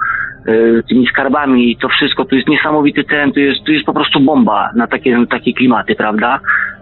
[0.88, 4.70] tymi skarbami, to wszystko, tu jest niesamowity teren, tu jest, tu jest po prostu bomba
[4.76, 6.40] na takie, na takie klimaty, prawda?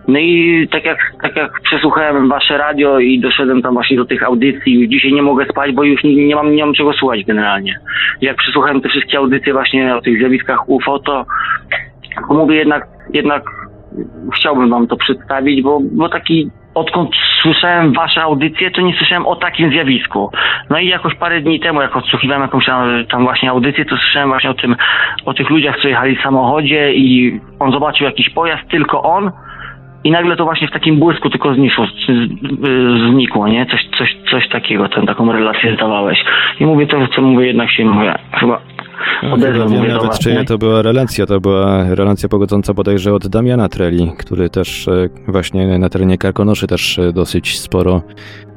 [0.08, 4.22] No i tak jak, tak jak przesłuchałem wasze radio i doszedłem tam właśnie do tych
[4.22, 7.78] audycji, dzisiaj nie mogę spać, bo już nie, nie, mam, nie mam czego słuchać generalnie.
[8.20, 11.26] Jak przesłuchałem te wszystkie audycje właśnie o tych zjawiskach UFO, to
[12.30, 13.42] mówię jednak, jednak
[14.34, 17.10] chciałbym wam to przedstawić, bo, bo taki odkąd
[17.42, 20.30] słyszałem wasze audycje, to nie słyszałem o takim zjawisku.
[20.70, 22.66] No i jakoś parę dni temu, jak odsłuchiwałem jakąś
[23.10, 24.76] tam właśnie audycję, to słyszałem właśnie o tym,
[25.24, 29.30] o tych ludziach, co jechali w samochodzie i on zobaczył jakiś pojazd, tylko on,
[30.04, 31.86] i nagle to właśnie w takim błysku tylko znikło,
[33.10, 33.66] znikło nie?
[33.66, 36.24] Coś, coś, coś takiego, tę taką relację zdawałeś.
[36.60, 38.60] I mówię to, co mówię, jednak się mówię, chyba
[39.22, 43.14] no, odezwę, wiem nawet, was, czy nie to była relacja, to była relacja pogodząca bodajże
[43.14, 48.02] od Damiana Treli, który też e, właśnie na terenie Karkonoszy też e, dosyć sporo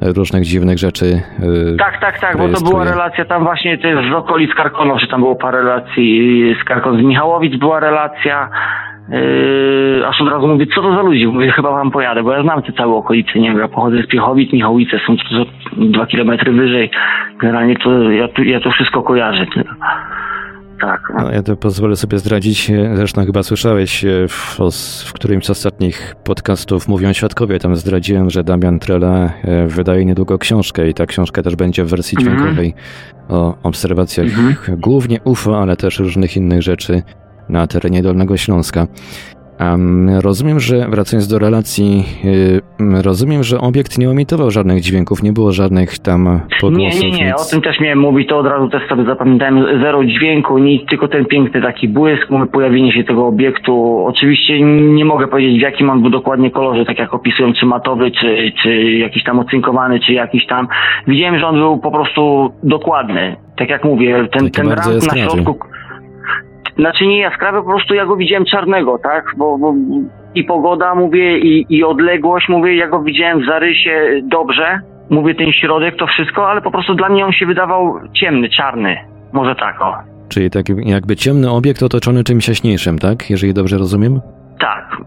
[0.01, 3.77] różnych dziwnych rzeczy e, Tak, tak, tak, bo to była relacja tam właśnie
[4.12, 8.49] z okolic Karkonoszy, tam było parę relacji z Karkon, z Michałowic była relacja,
[9.10, 11.27] Yy, aż od razu mówię, co to za ludzie?
[11.27, 14.08] Mówię, chyba wam pojadę, bo ja znam te całe okolice, nie wiem, ja pochodzę z
[14.08, 15.45] Piechowic, Michałowice są to
[15.77, 16.89] dwa kilometry wyżej.
[17.39, 19.45] Generalnie to ja, ja to wszystko kojarzę.
[20.84, 21.02] Tak.
[21.13, 21.24] No.
[21.24, 21.32] no.
[21.32, 24.60] ja to pozwolę sobie zdradzić, zresztą chyba słyszałeś e, w,
[25.06, 30.38] w którymś z ostatnich podcastów Mówią Świadkowie, tam zdradziłem, że Damian Trela e, wydaje niedługo
[30.38, 32.38] książkę i ta książka też będzie w wersji mhm.
[32.38, 32.74] dźwiękowej
[33.30, 34.80] o obserwacjach -hmm.
[34.80, 37.04] głównie UFO, ale też różnych innych rzeczy
[37.50, 38.88] na terenie Dolnego Śląska.
[39.71, 42.04] Um, rozumiem, że wracając do relacji,
[43.04, 47.02] rozumiem, że obiekt nie emitował żadnych dźwięków, nie było żadnych tam podgłosów.
[47.02, 47.47] Nie, nie, nie, nic.
[47.47, 51.08] o tym też miałem mówić, to od razu też sobie zapamiętałem, zero dźwięku, nic, tylko
[51.08, 54.06] ten piękny taki błysk, mówię, pojawienie się tego obiektu.
[54.06, 54.62] Oczywiście
[54.95, 58.52] nie mogę powiedzieć w jakim on był dokładnie kolorze, tak jak opisują, czy matowy, czy,
[58.63, 60.67] czy jakiś tam ocynkowany, czy jakiś tam.
[61.08, 63.36] Widziałem, że on był po prostu dokładny.
[63.58, 65.60] Tak jak mówię, ten, Taki ten rank na środku.
[66.76, 69.26] Znaczy nie jaskrawy, po prostu ja go widziałem czarnego, tak?
[69.38, 69.73] Bo, bo
[70.36, 74.80] i pogoda, mówię, i, i odległość, mówię, ja go widziałem w zarysie dobrze.
[75.10, 78.97] Mówię, ten środek, to wszystko, ale po prostu dla mnie on się wydawał ciemny, czarny.
[79.34, 79.93] Może tak, o.
[80.30, 83.30] Czyli tak jakby ciemny obiekt otoczony czymś jaśniejszym, tak?
[83.30, 84.21] Jeżeli dobrze rozumiem?
[84.60, 84.97] Tak.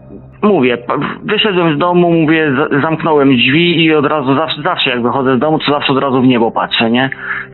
[0.41, 0.77] Mówię,
[1.23, 5.59] wyszedłem z domu, mówię, zamknąłem drzwi i od razu, zawsze, zawsze jak wychodzę z domu,
[5.59, 7.09] to zawsze od razu w niebo patrzę, nie?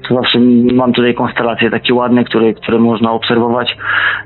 [0.07, 0.39] To zawsze
[0.73, 3.77] mam tutaj konstelacje takie ładne, które, które można obserwować.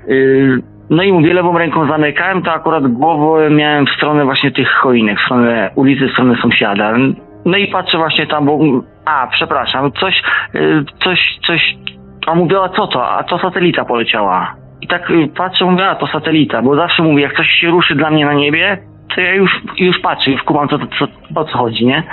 [0.08, 4.70] Yy, no i mówię, lewą ręką zamykałem, to akurat głowę miałem w stronę właśnie tych
[4.70, 6.94] choinek, w stronę ulicy, w stronę sąsiada.
[7.46, 8.60] No i patrzę właśnie tam, bo...
[9.06, 10.22] A, przepraszam, coś,
[10.54, 11.76] yy, coś, coś...
[12.28, 13.10] A mówię, a co to?
[13.10, 14.67] A to satelita poleciała.
[14.82, 17.96] I tak y, patrzę, mówię, a to satelita, bo zawsze mówię, jak coś się ruszy
[17.96, 18.78] dla mnie na niebie,
[19.16, 22.04] to ja już, już patrzę, już kumam, co, co, o co chodzi, nie?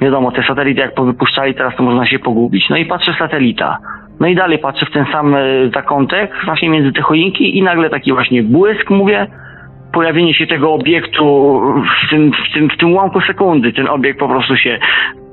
[0.00, 2.68] Wiadomo, te satelity jak powypuszczali, teraz to można się pogubić.
[2.70, 3.78] No i patrzę satelita.
[4.20, 7.90] No i dalej patrzę w ten sam y, zakątek, właśnie między te choinki i nagle
[7.90, 9.26] taki właśnie błysk, mówię,
[9.92, 11.60] pojawienie się tego obiektu
[12.06, 13.72] w tym, w tym, w tym ułamku sekundy.
[13.72, 14.78] Ten obiekt po prostu się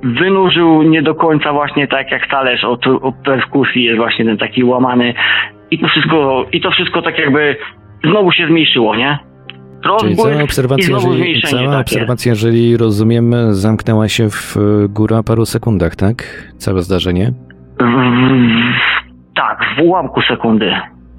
[0.04, 4.64] wynurzył nie do końca właśnie tak jak talerz od, od perskusji jest właśnie ten taki
[4.64, 5.14] łamany
[5.72, 7.56] i to wszystko, i to wszystko tak jakby
[8.04, 9.20] znowu się zmniejszyło, nie?
[10.00, 15.96] Czyli cała obserwacja, jeżeli, cała obserwacja, jeżeli rozumiem, zamknęła się w e, góra paru sekundach,
[15.96, 16.24] tak?
[16.58, 17.34] Całe zdarzenie?
[17.80, 20.72] W- Tak, w ułamku sekundy.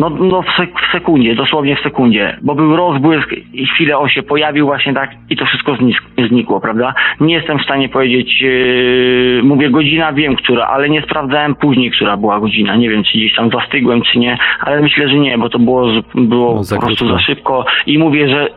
[0.03, 4.09] No, no w, sek- w sekundzie, dosłownie w sekundzie, bo był rozbłysk i chwilę on
[4.09, 6.95] się pojawił właśnie tak i to wszystko znik- znikło, prawda?
[7.21, 12.17] Nie jestem w stanie powiedzieć, yy, mówię godzina, wiem która, ale nie sprawdzałem później, która
[12.17, 12.77] była godzina.
[12.77, 15.87] Nie wiem, czy gdzieś tam zastygłem, czy nie, ale myślę, że nie, bo to było,
[16.15, 18.49] było No, za po prostu za szybko i mówię, że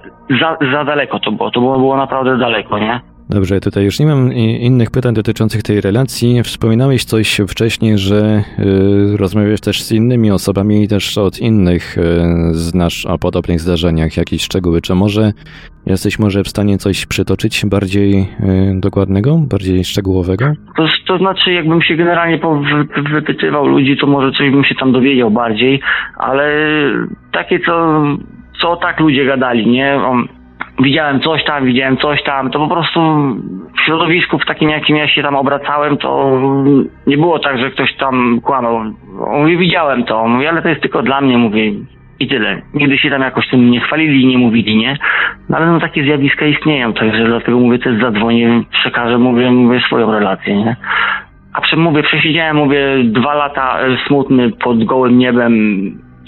[0.41, 2.99] za, za daleko to było, to było, było naprawdę daleko, nie?
[3.29, 6.43] Dobrze, tutaj już nie mam i- innych pytań dotyczących tej relacji.
[6.43, 8.43] Wspominałeś coś wcześniej, że
[9.13, 12.01] y, rozmawiałeś też z innymi osobami i też od innych y,
[12.53, 14.81] znasz o podobnych zdarzeniach jakieś szczegóły.
[14.81, 15.31] Czy może
[15.85, 18.25] jesteś może w stanie coś przytoczyć bardziej y,
[18.79, 20.45] dokładnego, bardziej szczegółowego?
[20.77, 22.39] To, to znaczy, jakbym się generalnie
[23.13, 25.81] wypytywał ludzi, to może coś bym się tam dowiedział bardziej,
[26.17, 26.45] ale
[27.31, 28.03] takie, co,
[28.61, 29.95] co tak ludzie gadali, nie?
[29.95, 30.27] On,
[30.79, 32.99] widziałem coś tam, widziałem coś tam, to po prostu
[33.77, 36.41] w środowisku w takim, jakim ja się tam obracałem, to
[37.07, 38.83] nie było tak, że ktoś tam kłamał.
[39.33, 41.71] Mówi, widziałem to, mówi, ale to jest tylko dla mnie, mówię,
[42.19, 42.61] i tyle.
[42.73, 44.97] Nigdy się tam jakoś tym nie chwalili nie mówili, nie?
[45.49, 50.11] No ale no takie zjawiska istnieją, także dlatego mówię, też zadzwonię, przekażę, mówię, mówię swoją
[50.11, 50.75] relację, nie?
[51.53, 55.53] A przy, mówię, przesiedziałem, mówię, dwa lata smutny pod gołym niebem,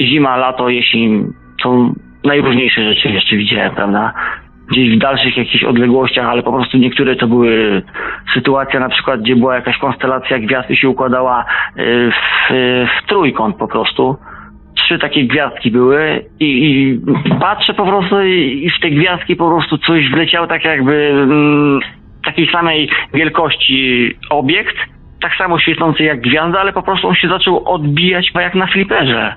[0.02, 1.34] zima, lato, jesień,
[1.64, 1.90] to
[2.28, 4.14] najróżniejsze rzeczy jeszcze widziałem, prawda?
[4.72, 7.82] Gdzieś w dalszych jakichś odległościach, ale po prostu niektóre to były
[8.34, 12.50] sytuacja na przykład, gdzie była jakaś konstelacja gwiazdy się układała e, w,
[12.88, 14.18] w trójkąt po prostu
[14.78, 17.00] trzy takie gwiazdki były i, i
[17.40, 21.80] patrzę po prostu i, i w te gwiazdki po prostu coś wleciało tak jakby mm,
[22.26, 24.78] takiej samej wielkości obiekt,
[25.22, 29.36] tak samo świecący jak gwiazda, ale po prostu on się zaczął odbijać jak na fliperze.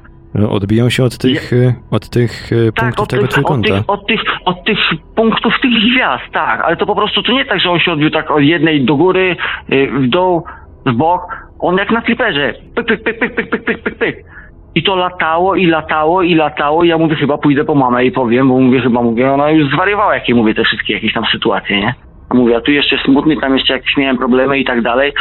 [0.51, 3.69] Odbiją się od tych, y, od tych y, Tak, punktów od tego tych, od, trójkąta.
[3.69, 4.79] tych, od, tych, od tych
[5.17, 8.11] punktów tych gwiazd, tak, ale to po prostu to nie tak, że on się odbił
[8.11, 9.37] tak od jednej do góry,
[9.73, 10.45] y, w dół,
[10.87, 11.23] w bok,
[11.59, 14.17] on jak na fliperze, pyk, pyk, pyk, pyk, pyk, pyk, pyk, pyk, pyk.
[14.75, 16.85] I to latało i latało i latało.
[16.85, 20.15] Ja mówię, chyba pójdę po mamę i powiem, bo mówię, chyba mówię, ona już zwariowała,
[20.15, 21.95] jakie mówię te wszystkie jakieś tam sytuacje, nie?
[22.35, 25.13] Mówię, a tu jeszcze smutny, tam jeszcze jakieś miałem problemy i tak dalej.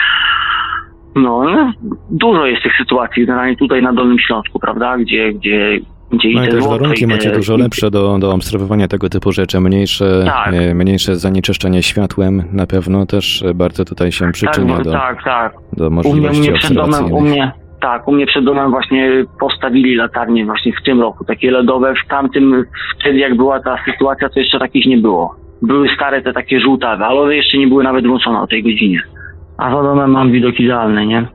[1.15, 1.72] No, no,
[2.10, 5.80] dużo jest tych sytuacji, generalnie tutaj na Dolnym Śląsku, prawda, gdzie, gdzie,
[6.12, 9.32] gdzie No i i te też warunki macie dużo lepsze do, do obserwowania tego typu
[9.32, 10.54] rzeczy, mniejsze, Tak.
[10.54, 15.24] e, mniejsze zanieczyszczenie światłem na pewno też e, bardzo tutaj się przyczynia tak, do, tak,
[15.24, 15.54] tak.
[15.74, 19.26] do U u możliwości mnie przed domem, u mnie, tak, u mnie przed domem właśnie
[19.39, 22.65] postawili latarnie właśnie w tym roku, takie LEDowe, w tamtym,
[23.00, 25.36] wtedy jak była ta sytuacja, to jeszcze takich nie było.
[25.62, 29.02] Były stare te takie żółtawe, ale one jeszcze nie były nawet włączone o tej godzinie.
[29.60, 31.27] A za domem mam widok idealny, nie?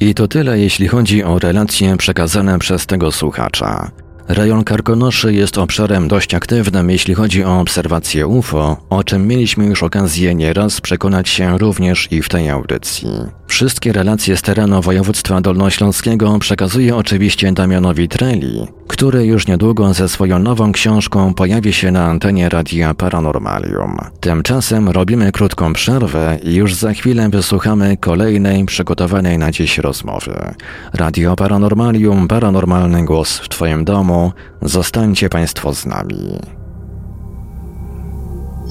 [0.00, 3.90] I to tyle, jeśli chodzi o relacje przekazane przez tego słuchacza.
[4.28, 9.82] Rejon Karkonoszy jest obszarem dość aktywnym, jeśli chodzi o obserwacje UFO, o czym mieliśmy już
[9.82, 13.08] okazję nieraz przekonać się również i w tej audycji.
[13.46, 20.38] Wszystkie relacje z terenu województwa dolnośląskiego przekazuje oczywiście Damianowi Treli, który już niedługo ze swoją
[20.38, 23.96] nową książką pojawi się na antenie Radia Paranormalium.
[24.20, 30.54] Tymczasem robimy krótką przerwę i już za chwilę wysłuchamy kolejnej przygotowanej na dziś rozmowy.
[30.94, 34.32] Radio Paranormalium, paranormalny głos w Twoim domu.
[34.62, 36.38] Zostańcie Państwo z nami.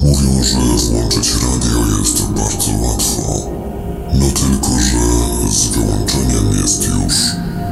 [0.03, 3.64] Mówią, że włączyć radio jest bardzo łatwo.
[4.19, 4.97] No tylko, że
[5.51, 7.13] z wyłączeniem jest już,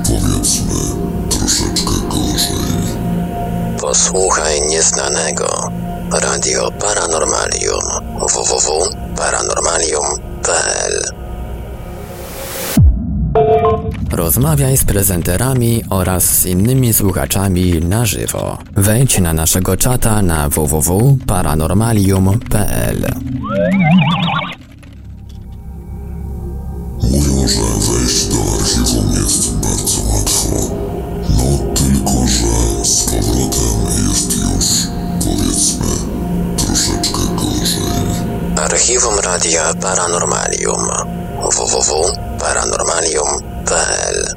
[0.03, 0.79] powiedzmy,
[1.29, 2.83] troszeczkę gorzej.
[3.81, 5.71] Posłuchaj nieznanego.
[6.21, 7.83] Radio Paranormalium.
[8.19, 11.03] www.paranormalium.pl
[14.11, 18.57] Rozmawiaj z prezenterami oraz z innymi słuchaczami na żywo.
[18.75, 23.05] Wejdź na naszego czata na www.paranormalium.pl.
[39.33, 40.87] Radia Paranormalium.
[41.41, 44.27] www.paranormalium.pl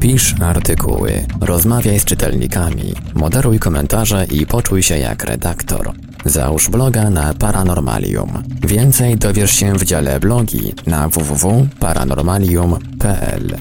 [0.00, 5.92] Pisz artykuły, rozmawiaj z czytelnikami, moderuj komentarze i poczuj się jak redaktor.
[6.24, 8.42] Załóż bloga na Paranormalium.
[8.62, 13.56] Więcej dowiesz się w dziale blogi na www.paranormalium.pl.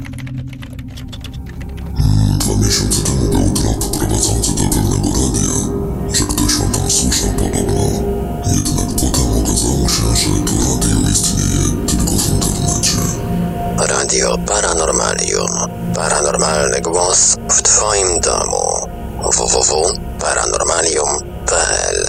[2.39, 5.07] Dwa miesiące temu był blog prowadzący do pewnego
[14.18, 15.47] Radio Paranormalium.
[15.95, 18.88] Paranormalny głos w Twoim domu.
[19.38, 22.07] www.paranormalium.pl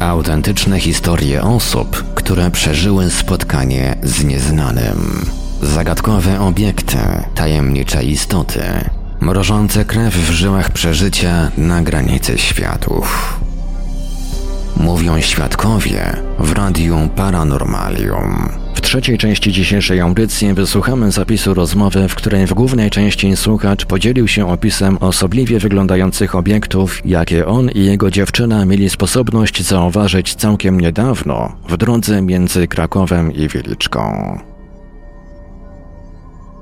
[0.00, 5.26] Autentyczne historie osób, które przeżyły spotkanie z nieznanym.
[5.62, 6.98] Zagadkowe obiekty,
[7.34, 8.62] tajemnicze istoty,
[9.20, 13.40] mrożące krew w żyłach przeżycia na granicy światów.
[14.76, 18.65] Mówią świadkowie w Radiu Paranormalium.
[18.86, 24.48] Trzeciej części dzisiejszej audycji wysłuchamy zapisu rozmowy, w której w głównej części słuchacz podzielił się
[24.48, 31.76] opisem osobliwie wyglądających obiektów, jakie on i jego dziewczyna mieli sposobność zauważyć całkiem niedawno w
[31.76, 34.00] drodze między Krakowem i Wieliczką.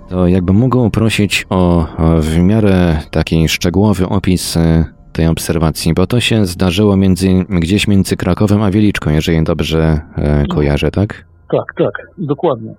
[0.09, 6.07] To jakbym mógł prosić o o w miarę taki szczegółowy opis e, tej obserwacji, bo
[6.07, 11.34] to się zdarzyło między, gdzieś między Krakowem a Wieliczką, jeżeli dobrze e, kojarzę, tak?
[11.57, 12.75] Tak, tak, dokładnie.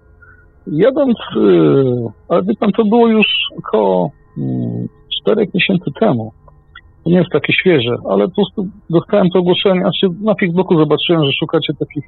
[0.68, 6.32] Jadąc, yy, ale wie pan, to było już około mm, czterech miesięcy temu.
[7.04, 11.26] To nie jest takie świeże, ale po prostu dostałem to ogłoszenie, znaczy na Facebooku zobaczyłem,
[11.26, 12.04] że szukacie takich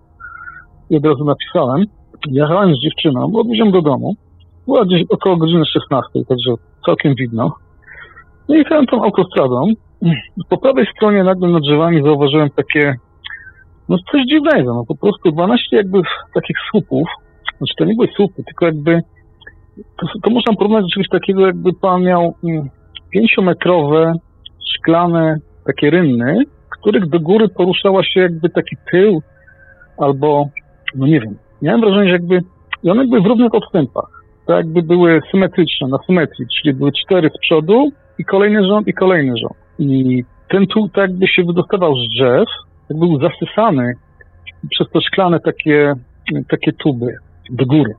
[0.90, 1.86] i od razu napisałem.
[2.28, 4.16] Jechałem z dziewczyną, bo odwiedziłem do domu.
[4.66, 6.52] Była gdzieś około godziny 16, także
[6.86, 7.52] całkiem widno.
[8.50, 9.66] No i jechałem tą autostradą.
[10.50, 12.96] Po prawej stronie nagle nad drzewami zauważyłem takie
[13.90, 16.02] no coś dziwnego, no po prostu 12 jakby
[16.34, 17.08] takich słupów,
[17.58, 19.02] znaczy to nie były słupy, tylko jakby,
[19.78, 22.70] to, to można porównać do czegoś takiego, jakby pan miał mm,
[23.10, 24.14] pięciometrowe,
[24.76, 29.22] szklane takie rynny, których do góry poruszała się jakby taki tył,
[29.98, 30.46] albo,
[30.96, 32.40] no nie wiem, miałem wrażenie, że jakby,
[32.84, 37.30] i one były w równych odstępach, tak jakby były symetryczne, na symetrii, czyli były cztery
[37.36, 39.56] z przodu i kolejny rząd i kolejny rząd.
[39.80, 42.48] I ten tu tak jakby się wydostawał z drzew,
[42.90, 43.94] jak był zasysany
[44.70, 45.94] przez te szklane takie,
[46.50, 47.16] takie tuby
[47.50, 47.94] do góry.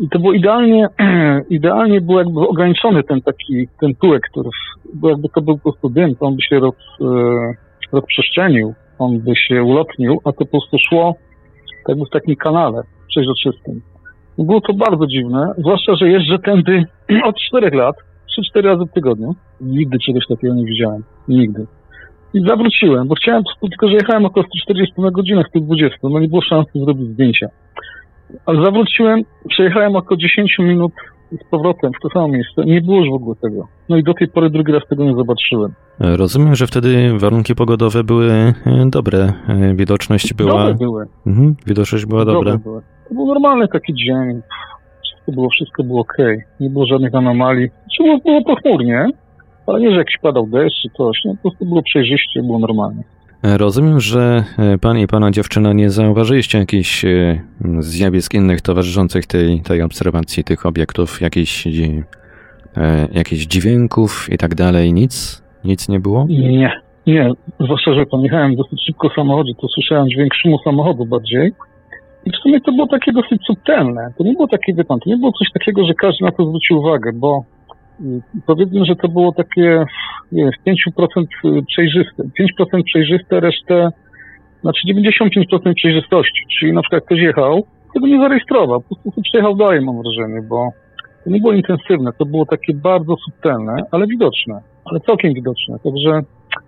[0.00, 0.88] I to było idealnie,
[1.50, 4.50] idealnie był jakby ograniczony ten taki, ten tułek, który,
[4.94, 7.06] bo jakby to był po prostu dym, to on by się roz, e,
[7.92, 11.14] rozprzestrzenił, on by się ulotnił, a to po prostu szło
[11.88, 13.82] jakby w takim kanale przeźroczystym.
[14.38, 16.84] Było to bardzo dziwne, zwłaszcza, że jeżdżę tędy
[17.28, 17.96] od czterech lat,
[18.56, 19.34] 3-4 razy w tygodniu.
[19.60, 21.04] Nigdy czegoś takiego nie widziałem.
[21.28, 21.66] Nigdy.
[22.34, 26.42] I zawróciłem, bo chciałem, tylko że jechałem około 140 na godzinę, 120, no nie było
[26.42, 27.46] szansy zrobić zdjęcia.
[28.46, 30.92] Ale zawróciłem, przejechałem około 10 minut
[31.32, 32.64] z powrotem w to samo miejsce.
[32.64, 33.68] Nie było już w ogóle tego.
[33.88, 35.72] No i do tej pory drugi raz tego nie zobaczyłem.
[36.00, 38.54] Rozumiem, że wtedy warunki pogodowe były e,
[38.86, 39.32] dobre.
[39.48, 40.52] E, Widoczność była.
[40.52, 41.06] Dobre były.
[41.26, 42.56] Mhm, widoczność była dobra.
[42.56, 42.82] Były.
[43.08, 44.40] To był normalny taki dzień.
[45.04, 46.42] Wszystko było, wszystko było okej.
[46.60, 47.68] Nie było żadnych anomalii.
[47.96, 49.06] Czy było, było pochmurnie,
[49.66, 51.24] ale nie, że jakiś padał deszcz czy coś.
[51.24, 53.02] Nie, po prostu było przejrzyście, było normalnie.
[53.42, 57.40] Rozumiem, że e, pan i pana dziewczyna nie zauważyliście jakichś e,
[57.78, 64.92] zjawisk innych towarzyszących tej, tej obserwacji tych obiektów, jakichś, e, jakichś dźwięków i tak dalej,
[64.92, 65.42] nic?
[65.64, 66.26] Nic nie było?
[66.28, 67.32] Nie, nie.
[67.60, 71.52] Zwłaszcza, że pan jechałem dosyć szybko w samochodzie, to słyszałem dźwięk szumu samochodu bardziej.
[72.24, 74.12] I w sumie to było takie dosyć subtelne.
[74.18, 76.46] To nie było takie, wie pan, to nie było coś takiego, że każdy na to
[76.46, 77.44] zwrócił uwagę, bo
[78.46, 79.84] powiedzmy, że to było takie,
[80.32, 81.24] nie wiem, 5%
[81.66, 82.22] przejrzyste.
[82.60, 83.88] 5% przejrzyste, resztę,
[84.60, 86.46] znaczy 95% przejrzystości.
[86.58, 90.68] Czyli na przykład ktoś jechał, tego nie zarejestrował, po prostu przejechał dalej, mam wrażenie, bo
[91.24, 95.78] to nie było intensywne, to było takie bardzo subtelne, ale widoczne, ale całkiem widoczne.
[95.84, 96.22] Także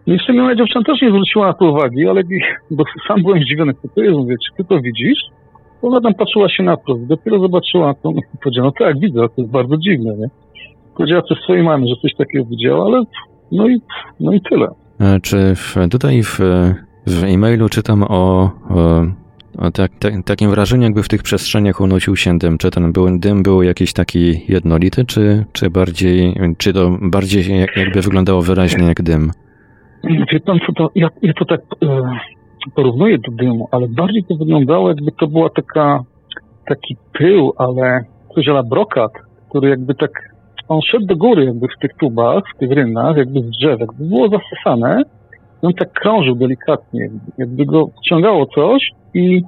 [0.07, 2.23] no w sumie moja dziewczyna też nie zwróciła na to uwagi, ale
[2.71, 5.19] bo sam byłem zdziwiony, co to jest, mówię, czy ty to widzisz?
[5.83, 9.21] Ona tam patrzyła się na wprost, dopiero zobaczyła to, no i powiedziała, no tak, widzę,
[9.21, 10.27] to jest bardzo dziwne, nie?
[10.97, 13.03] Powiedziała coś swojej mamie, że coś takiego widziała, ale
[13.53, 13.81] no i,
[14.21, 14.69] no i tyle.
[14.99, 16.39] A czy w, tutaj w,
[17.07, 18.51] w e-mailu czytam o,
[19.59, 22.59] o tak, tak, takim wrażeniem, jakby w tych przestrzeniach unosił się dym.
[22.59, 28.01] Czy ten był, dym był jakiś taki jednolity, czy, czy bardziej, czy to bardziej jakby
[28.01, 29.31] wyglądało wyraźnie jak dym?
[30.33, 32.03] Wie pan co, to, ja, ja to tak e,
[32.75, 36.05] porównuję do dymu, ale bardziej to wyglądało jakby to była taka,
[36.69, 39.13] taki pył, ale coś brokat,
[39.49, 40.11] który jakby tak,
[40.73, 44.05] on szedł do góry jakby w tych tubach, w tych rynach, jakby z drzew, jakby
[44.05, 45.03] było zasysane,
[45.63, 49.43] on tak krążył delikatnie, jakby go wciągało coś i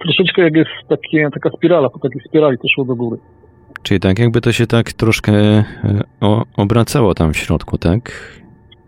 [0.00, 3.16] troszeczkę jak jest takie, taka spirala, po takiej spirali to szło do góry.
[3.82, 5.64] Czyli tak jakby to się tak troszkę e,
[6.20, 8.02] o, obracało tam w środku, tak?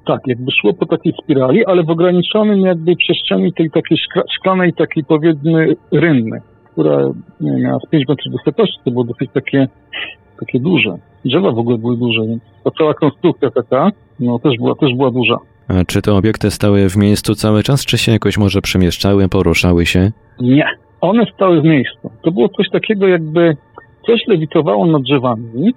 [0.06, 3.98] Tak, jakby szło po takiej spirali, ale w ograniczonym jakby przestrzeni tej takiej
[4.36, 6.40] szklanej, takiej powiedzmy rynny,
[6.72, 9.68] która nie miała z 5 metrów wysokości, to było dosyć takie,
[10.40, 10.98] takie duże.
[11.24, 13.90] Drzewa w ogóle były duże, więc ta cała konstrukcja taka,
[14.20, 15.36] no też była, też była duża.
[15.68, 19.86] A czy te obiekty stały w miejscu cały czas, czy się jakoś może przemieszczały, poruszały
[19.86, 20.12] się?
[20.40, 20.66] Nie,
[21.00, 22.10] one stały w miejscu.
[22.22, 23.56] To było coś takiego, jakby
[24.06, 25.74] coś lewitowało nad drzewami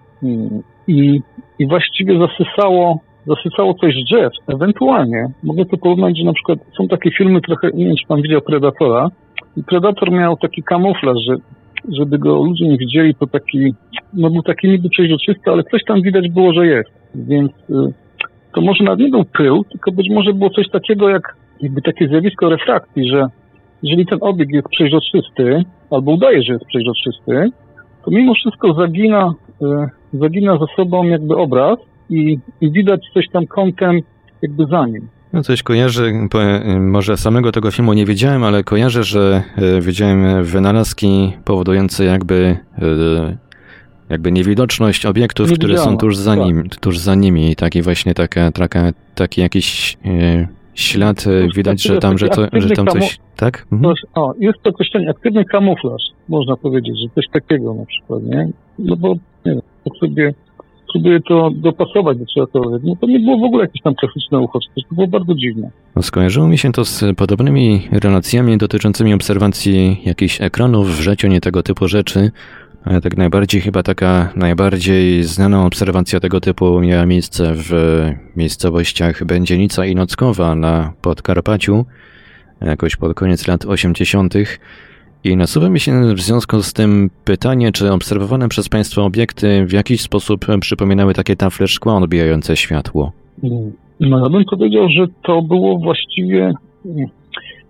[0.87, 1.21] i,
[1.59, 4.33] i właściwie zasysało, zasysało coś z drzew.
[4.47, 8.21] Ewentualnie mogę to porównać, że na przykład są takie filmy trochę, nie wiem czy pan
[8.21, 9.09] widział Predatora,
[9.57, 11.35] i Predator miał taki kamuflaż, że
[11.89, 13.73] żeby go ludzie nie widzieli, to taki,
[14.13, 16.89] no był taki niby przeźroczysty, ale coś tam widać było, że jest.
[17.15, 17.93] Więc y,
[18.53, 22.07] to może nawet nie był pył, tylko być może było coś takiego jak jakby takie
[22.07, 23.27] zjawisko refrakcji, że
[23.83, 27.57] jeżeli ten obiekt jest przeźroczysty, albo udaje, że jest przeźroczysty,
[28.05, 29.65] to mimo wszystko zagina, y,
[30.13, 31.79] zagina za sobą jakby obraz
[32.09, 33.99] i, i widać coś tam kątem
[34.41, 35.07] jakby za nim.
[35.33, 36.11] No coś kojarzę,
[36.79, 39.43] może samego tego filmu nie widziałem, ale kojarzę, że
[39.77, 43.37] y, widziałem wynalazki powodujące jakby y,
[44.09, 46.45] jakby niewidoczność obiektów, które są tuż za, tak.
[46.45, 47.55] nim, tuż za nimi.
[47.55, 52.69] Taki właśnie taka, taka, taki jakiś e, ślad, e, widać, że tam, że, to, że
[52.69, 53.19] tam coś...
[53.35, 53.67] Tak?
[53.71, 53.93] Mhm.
[54.15, 58.49] O, jest to określenie aktywny kamuflaż, można powiedzieć, że coś takiego na przykład, nie?
[58.79, 59.13] No bo,
[59.45, 60.33] nie wiem, tak sobie
[60.93, 64.81] próbuję to dopasować do czegoś, no to nie było w ogóle jakieś tam klasyczne uchodźstwo,
[64.89, 65.71] to było bardzo dziwne.
[65.95, 71.41] No, skojarzyło mi się to z podobnymi relacjami dotyczącymi obserwacji jakichś ekranów w życiu, nie
[71.41, 72.31] tego typu rzeczy,
[72.83, 77.71] ale tak najbardziej chyba taka najbardziej znana obserwacja tego typu miała miejsce w
[78.35, 81.85] miejscowościach Będzienica i Nockowa na Podkarpaciu,
[82.61, 84.33] jakoś pod koniec lat 80.
[85.23, 89.71] I nasuwa mi się w związku z tym pytanie, czy obserwowane przez Państwa obiekty w
[89.73, 93.11] jakiś sposób przypominały takie tafle szkła odbijające światło?
[93.99, 96.53] No ja bym powiedział, że to było właściwie...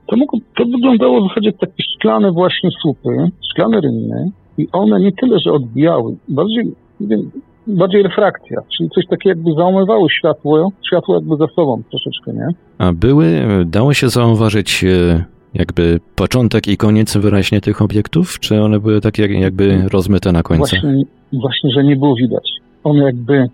[0.07, 3.09] To, mogło, to wyglądało w zasadzie takie szklane właśnie słupy,
[3.51, 7.31] szklane rynny, i one nie tyle, że odbijały, bardziej, wiem,
[7.67, 12.47] bardziej refrakcja, czyli coś takiego jakby załamywały światło, światło jakby za sobą troszeczkę, nie?
[12.77, 13.25] A były,
[13.65, 15.23] dało się zauważyć e,
[15.53, 20.75] jakby początek i koniec wyraźnie tych obiektów, czy one były takie jakby rozmyte na końcu?
[20.81, 22.51] Właśnie, właśnie, że nie było widać.
[22.83, 23.49] One jakby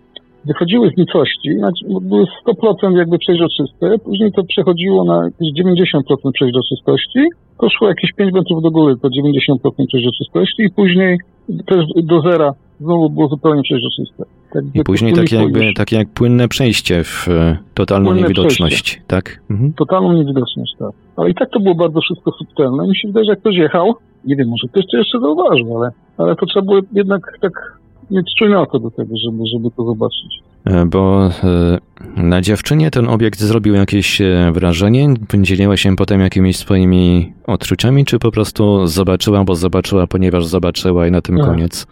[0.46, 5.30] wychodziły z nicości, znaczy były 100% jakby przejrzyste, później to przechodziło na
[5.60, 7.20] 90% przejrzystości,
[7.60, 11.18] to szło jakieś 5 metrów do góry, to 90% przejrzystości i później
[11.66, 14.24] też do zera znowu było zupełnie przejrzyste.
[14.66, 19.02] Tak I później takie jakby, takie jak płynne przejście w e, totalną płynne niewidoczność, przejście.
[19.08, 19.40] tak?
[19.50, 19.74] Mhm.
[19.74, 20.92] Totalną niewidoczność, tak.
[21.16, 22.88] Ale i tak to było bardzo wszystko subtelne.
[22.88, 23.96] Mi się wydaje, że jak ktoś jechał,
[24.26, 27.78] nie wiem, może ktoś to jeszcze zauważył, ale, ale to trzeba było jednak tak
[28.12, 30.42] mieć czujne oko do tego, żeby, żeby to zobaczyć.
[30.66, 31.78] E, bo e,
[32.18, 34.22] na dziewczynie ten obiekt zrobił jakieś
[34.54, 35.14] wrażenie?
[35.42, 41.12] Dzieliła się potem jakimiś swoimi odczuciami, czy po prostu zobaczyła, bo zobaczyła, ponieważ zobaczyła i
[41.12, 41.46] na tym tak.
[41.46, 41.88] koniec?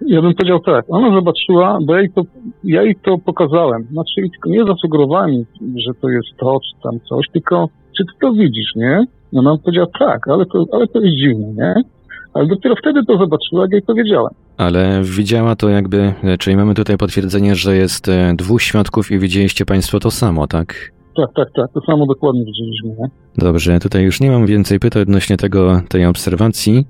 [0.00, 2.22] Ja bym powiedział tak, ona zobaczyła, bo ja jej to,
[2.64, 3.86] ja jej to pokazałem.
[3.92, 5.30] Znaczy, tylko nie zasugerowałem
[5.76, 9.04] że to jest to, czy tam coś, tylko czy ty to widzisz, nie?
[9.32, 11.74] No ona powiedziała tak, ale to, ale to jest dziwne, nie?
[12.34, 14.32] Ale dopiero wtedy to zobaczyła, jak jej powiedziałem.
[14.56, 19.64] Ale widziała to jakby, czyli mamy tutaj potwierdzenie, że jest e, dwóch świadków i widzieliście
[19.64, 20.92] Państwo to samo, tak?
[21.16, 23.08] Tak, tak, tak, to samo dokładnie widzieliśmy, nie?
[23.38, 26.86] Dobrze, tutaj już nie mam więcej pytań odnośnie tego, tej obserwacji.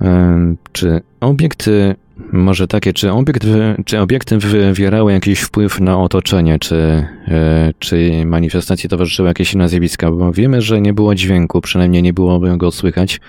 [0.00, 1.94] Em, Czy obiekty,
[2.32, 3.46] może takie, czy, obiekt,
[3.84, 6.76] czy obiekty wywierały jakiś wpływ na otoczenie, czy,
[7.28, 10.10] e, czy manifestacji towarzyszyły jakieś inne zjawiska?
[10.10, 13.20] Bo wiemy, że nie było dźwięku, przynajmniej nie było go słychać,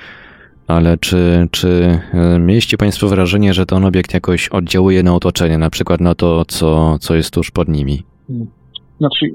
[0.67, 5.69] ale czy, czy e, mieliście Państwo wrażenie, że ten obiekt jakoś oddziałuje na otoczenie, na
[5.69, 8.03] przykład na to, co, co jest tuż pod nimi?
[8.97, 9.25] Znaczy,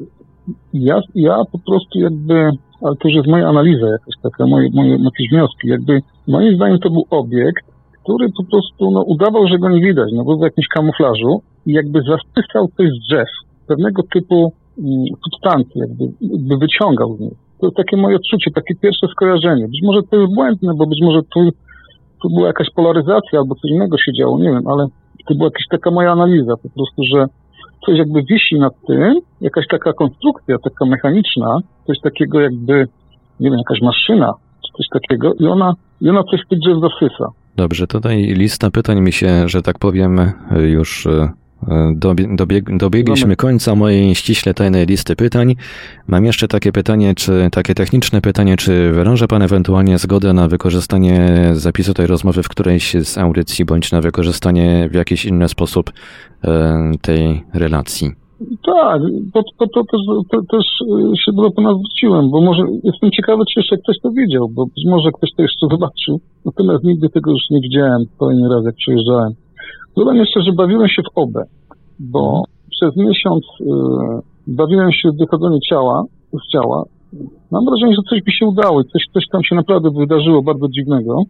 [0.72, 2.34] ja, ja po prostu jakby,
[2.82, 6.78] ale to już jest moja analiza jakaś taka, moje, moje jakieś wnioski, jakby moim zdaniem
[6.78, 7.64] to był obiekt,
[8.10, 11.72] który po prostu no, udawał, że go nie widać, no był w jakimś kamuflażu i
[11.72, 13.28] jakby zasysał coś z drzew,
[13.66, 17.32] pewnego typu mm, substancje, jakby, jakby wyciągał z nich.
[17.60, 19.68] To jest takie moje odczucie, takie pierwsze skojarzenie.
[19.68, 21.40] Być może to jest błędne, bo być może tu,
[22.22, 24.86] tu była jakaś polaryzacja albo coś innego się działo, nie wiem, ale
[25.26, 27.26] to była jakaś taka moja analiza po prostu, że
[27.86, 32.74] coś jakby wisi nad tym, jakaś taka konstrukcja, taka mechaniczna, coś takiego jakby,
[33.40, 34.32] nie wiem, jakaś maszyna,
[34.66, 37.26] czy coś takiego i ona, i ona coś z tych drzew zasysa.
[37.60, 40.20] Dobrze, tutaj lista pytań mi się, że tak powiem,
[40.60, 41.32] już e,
[41.94, 45.56] dobie- dobieg- dobiegliśmy końca mojej ściśle tajnej listy pytań.
[46.06, 51.30] Mam jeszcze takie pytanie, czy takie techniczne pytanie, czy wyraża Pan ewentualnie zgodę na wykorzystanie
[51.52, 55.92] zapisu tej rozmowy w którejś z audycji, bądź na wykorzystanie w jakiś inny sposób
[56.44, 58.19] e, tej relacji?
[58.40, 63.42] Tak, po to też, to, też y, się do pana zwróciłem, bo może jestem ciekawy,
[63.48, 67.30] czy jeszcze ktoś to widział, bo być może ktoś to jeszcze zobaczył, natomiast nigdy tego
[67.30, 69.32] już nie widziałem kolejny raz, jak przyjeżdżałem.
[69.96, 71.42] Dodam jeszcze, że bawiłem się w obę,
[71.98, 73.64] bo przez miesiąc y,
[74.46, 76.84] bawiłem się w wychodzenie ciała, z ciała.
[77.50, 81.22] Mam wrażenie, że coś mi się udało coś, coś tam się naprawdę wydarzyło bardzo dziwnego.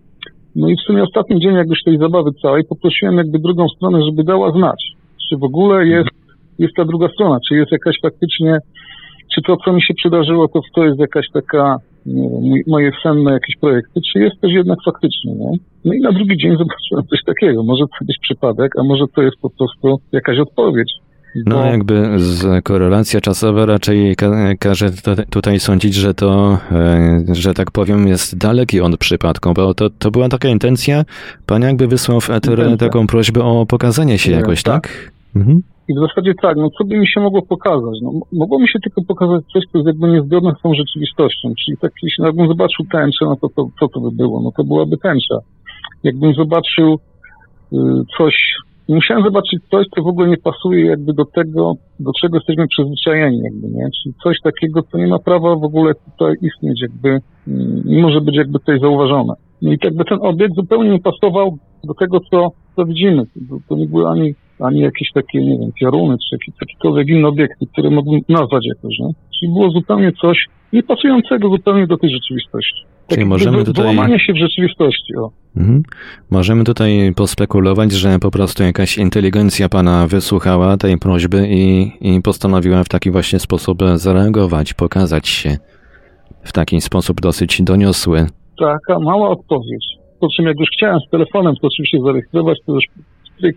[0.57, 3.99] No i w sumie ostatni dzień, jak już tej zabawy całej, poprosiłem jakby drugą stronę,
[4.05, 4.81] żeby dała znać,
[5.29, 6.20] czy w ogóle jest,
[6.61, 8.59] jest ta druga strona, czy jest jakaś faktycznie,
[9.35, 13.33] czy to, co mi się przydarzyło, to, to jest jakaś taka, nie wiem, moje senne
[13.33, 15.51] jakieś projekty, czy jest też jednak faktycznie, nie?
[15.85, 17.63] No i na drugi dzień zobaczyłem coś takiego.
[17.63, 20.93] Może to być przypadek, a może to jest po prostu jakaś odpowiedź.
[21.47, 24.91] No, jakby z korelacja czasowa raczej ka- każe
[25.31, 30.11] tutaj sądzić, że to, e, że tak powiem, jest daleki od przypadku, bo to, to
[30.11, 31.05] była taka intencja.
[31.47, 32.77] Pan jakby wysłał w eter Intencja.
[32.77, 34.83] taką prośbę o pokazanie się jakoś, tak.
[34.83, 35.11] tak?
[35.37, 35.61] Mhm.
[35.91, 37.97] I w zasadzie tak, no co by mi się mogło pokazać?
[38.03, 41.49] No, mogło mi się tylko pokazać coś, co jest jakby niezgodne z tą rzeczywistością.
[41.65, 44.41] Czyli tak, jeśli jakbym zobaczył tęczę, no to, to co to by było?
[44.43, 45.39] No to byłaby tęcza.
[46.05, 46.99] Jakbym zobaczył
[47.73, 47.77] y,
[48.19, 48.35] coś,
[48.89, 53.39] musiałem zobaczyć coś, co w ogóle nie pasuje jakby do tego, do czego jesteśmy przyzwyczajeni
[53.39, 53.89] jakby, nie?
[54.03, 57.09] Czyli coś takiego, co nie ma prawa w ogóle tutaj istnieć jakby,
[57.49, 59.35] mm, nie może być jakby tutaj zauważone.
[59.63, 63.23] No i jakby ten obiekt zupełnie nie pasował do tego, co, co widzimy.
[63.27, 67.29] To, to nie były ani, ani jakieś takie, nie wiem, pioruny, czy jakieś, jakiekolwiek inne
[67.29, 69.11] obiekty, które mógłbym nazwać jakoś, nie?
[69.41, 72.85] Czyli było zupełnie coś niepasującego zupełnie do tej rzeczywistości.
[73.09, 75.31] Czyli możemy tutaj- się w rzeczywistości, o.
[75.57, 75.83] Mhm.
[76.31, 82.85] Możemy tutaj pospekulować, że po prostu jakaś inteligencja pana wysłuchała tej prośby i, i postanowiła
[82.85, 85.57] w taki właśnie sposób zareagować, pokazać się
[86.45, 88.27] w taki sposób dosyć doniosły.
[88.59, 89.87] Taka mała odpowiedź.
[90.21, 92.85] Po czym jak już chciałem z telefonem to oczywiście zarejestrować, to już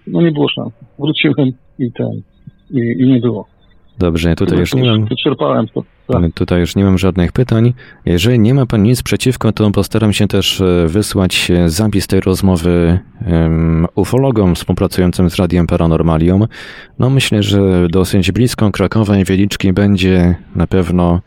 [0.08, 0.74] no nie było szans.
[1.00, 2.22] Wróciłem i ten,
[2.72, 3.48] i, i nie było.
[4.00, 5.06] Dobrze, tutaj już nie mam.
[5.06, 5.84] Wyczerpałem to.
[6.08, 6.34] Tak.
[6.34, 7.74] Tutaj już nie mam żadnych pytań.
[8.06, 12.20] Jeżeli nie ma pan nic przeciwko, to postaram się też e, wysłać e, zapis tej
[12.20, 16.48] rozmowy em, ufologom współpracującym z Radiem Paranormalium.
[17.00, 21.22] No myślę, że dosyć blisko Krakowa i Wieliczki będzie na pewno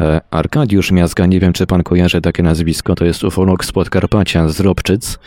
[0.00, 1.26] e, Arkadiusz Miazga.
[1.26, 2.94] Nie wiem, czy pan kojarzy takie nazwisko.
[2.94, 5.18] To jest ufolog z Podkarpacia, z Robczyc.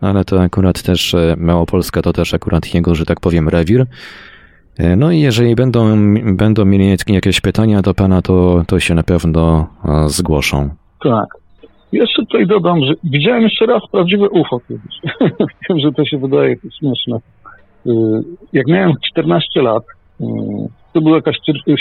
[0.00, 3.86] Ale to akurat też e, Małopolska to też akurat jego, że tak powiem, rewir.
[4.78, 9.02] E, No i jeżeli będą, będą mieli jakieś pytania do pana, to, to się na
[9.02, 10.70] pewno e, zgłoszą.
[11.02, 11.26] Tak.
[11.92, 14.94] Jeszcze tutaj dodam, że widziałem jeszcze raz prawdziwe UFO kiedyś.
[15.70, 17.16] Wiem, że to się wydaje śmieszne.
[17.86, 17.90] Y,
[18.52, 19.82] Jak miałem 14 lat,
[20.20, 20.24] y,
[20.92, 21.36] to była jakaś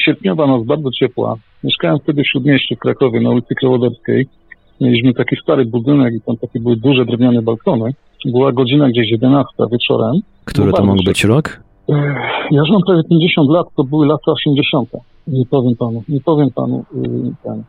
[0.06, 1.36] sierpniowa noc, bardzo ciepła.
[1.64, 4.28] Mieszkałem wtedy w Śródmieściu w Krakowie na ulicy Krawoderskiej.
[4.82, 7.92] Mieliśmy taki stary budynek i tam takie były duże drewniane balkony.
[8.26, 10.14] Była godzina gdzieś 11 wieczorem.
[10.46, 11.60] Który to mógł być rok?
[12.52, 14.90] Ja już mam prawie 50 lat, to były lata 80.
[15.28, 16.86] Nie powiem panu, nie powiem panu.
[16.96, 17.64] Yy, ten.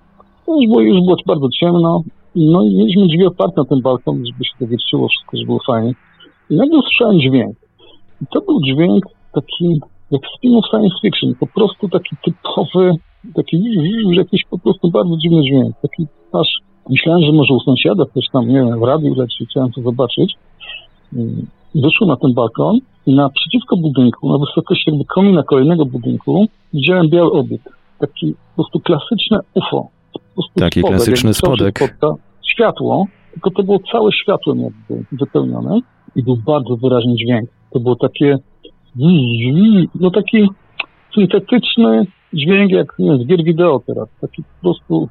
[0.46, 2.02] To już było, już było bardzo ciemno.
[2.36, 5.92] No i mieliśmy drzwi otwarte na ten balkon, żeby się dowietrzyło wszystko, żeby było fajnie.
[6.50, 7.56] I nagle usłyszałem dźwięk.
[8.22, 9.80] I to był dźwięk taki,
[10.10, 12.92] jak z filmów science fiction, po prostu taki typowy,
[13.34, 13.62] taki
[14.10, 15.76] jakiś po prostu bardzo dziwny dźwięk.
[15.82, 16.48] Taki aż
[16.90, 20.34] myślałem, że może u sąsiada ktoś tam, nie wiem, w radiu leci, chciałem to zobaczyć.
[21.74, 27.32] Wyszłem na ten balkon i naprzeciwko budynku, na wysokości jakby komina kolejnego budynku, widziałem biały
[27.32, 27.68] obiekt.
[27.98, 29.88] taki po prostu klasyczne UFO.
[30.12, 31.78] Po prostu Taki spodek, klasyczny spodek.
[31.78, 32.14] spotka,
[32.52, 35.80] Światło, tylko to było całe światłem jakby wypełnione
[36.16, 37.50] i był bardzo wyraźny dźwięk.
[37.72, 38.38] To było takie
[39.94, 40.48] no taki
[41.14, 44.08] syntetyczny dźwięk jak nie wiem, z gier wideo teraz.
[44.20, 45.08] Taki po prostu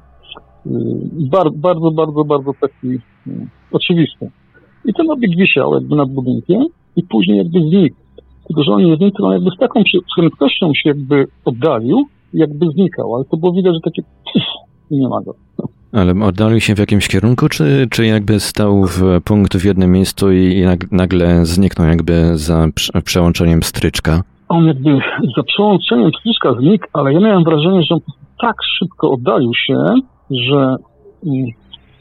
[1.30, 3.00] bar, bardzo, bardzo, bardzo taki y,
[3.72, 4.30] oczywisty.
[4.84, 6.62] I ten obiekt wisiał jakby nad budynkiem
[6.96, 7.96] i później jakby znikł.
[8.46, 9.82] Tylko, że on nie znikł, on jakby z taką
[10.16, 14.02] prędkością się jakby oddalił i jakby znikał, ale to było widać, że takie
[14.90, 15.34] i nie ma go.
[15.92, 20.32] Ale oddalił się w jakimś kierunku, czy, czy jakby stał w punkt w jednym miejscu
[20.32, 24.22] i nag- nagle zniknął jakby za prze- przełączeniem stryczka?
[24.48, 24.98] on jakby
[25.36, 28.00] za przełączeniem ściska znikł, ale ja miałem wrażenie, że on
[28.40, 29.74] tak szybko oddalił się,
[30.30, 30.76] że
[31.26, 31.46] mm,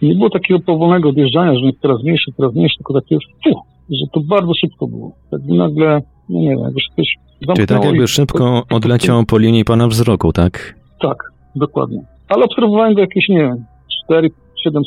[0.02, 4.06] nie było takiego powolnego odjeżdżania, że jest coraz mniejszy, coraz mniejszy, tylko takie fuh, że
[4.14, 5.12] to bardzo szybko było.
[5.32, 7.18] Tak nagle, no nie wiem, jakby się coś
[7.56, 10.76] Czyli tak jakby szybko odleciał po linii pana wzroku, tak?
[11.02, 11.18] Tak,
[11.56, 12.02] dokładnie.
[12.30, 13.66] Ale obserwowałem go jakieś, nie wiem,
[14.12, 14.30] 4-7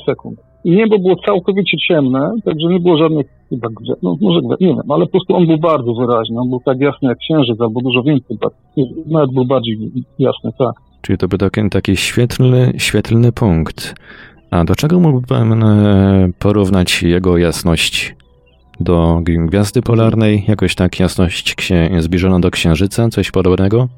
[0.07, 0.39] sekund.
[0.65, 4.67] I niebo było całkowicie ciemne, także nie było żadnych chyba grze, no może grze, nie
[4.67, 6.41] wiem, ale po prostu on był bardzo wyraźny.
[6.41, 9.79] On był tak jasny jak księżyc, albo dużo więcej, ba- nawet był bardziej
[10.19, 10.73] jasny, tak.
[11.03, 13.95] Czyli to był taki, taki świetlny, świetlny punkt.
[14.51, 18.15] A do czego mógłby pan e, porównać jego jasność?
[18.81, 20.45] Do gwiazdy polarnej?
[20.49, 23.09] Jakoś tak jasność księ- zbliżona do księżyca?
[23.09, 23.89] Coś podobnego?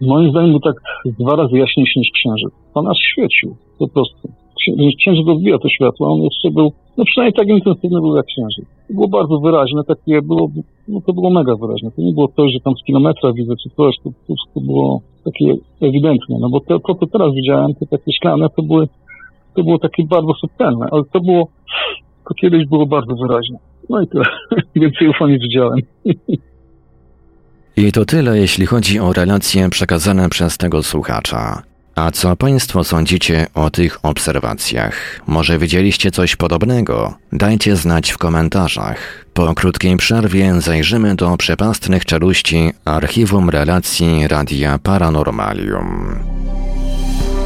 [0.00, 0.74] Moim zdaniem był tak
[1.18, 2.50] dwa razy jaśniejszy niż księżyc.
[2.74, 4.28] On aż świecił, po prostu.
[4.60, 8.64] Księ- Księżyc odbija to światło, on jeszcze był, no przynajmniej tak intensywny był jak księżyc.
[8.92, 10.50] Było bardzo wyraźne, takie było,
[10.88, 11.90] no to było mega wyraźne.
[11.90, 15.00] To nie było coś, że tam z kilometra widzę czy coś, to po prostu było
[15.24, 18.88] takie ewidentne, no bo to, to co teraz widziałem, te takie szklane, to były,
[19.54, 21.48] to było takie bardzo subtelne, ale to było,
[22.28, 23.58] to kiedyś było bardzo wyraźne.
[23.90, 24.24] No i tyle.
[24.76, 25.78] Więcej UFO nie widziałem.
[27.76, 31.71] I to tyle, jeśli chodzi o relacje przekazane przez tego słuchacza.
[31.94, 35.20] A co Państwo sądzicie o tych obserwacjach?
[35.26, 37.14] Może widzieliście coś podobnego?
[37.32, 39.24] Dajcie znać w komentarzach.
[39.34, 46.18] Po krótkiej przerwie zajrzymy do przepastnych czeluści archiwum relacji Radia Paranormalium.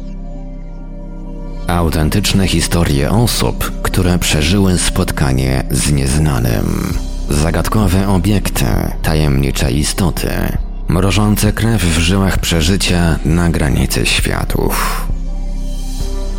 [1.71, 6.97] Autentyczne historie osób, które przeżyły spotkanie z nieznanym.
[7.29, 8.65] Zagadkowe obiekty,
[9.01, 10.29] tajemnicze istoty,
[10.87, 15.07] mrożące krew w żyłach przeżycia na granicy światów.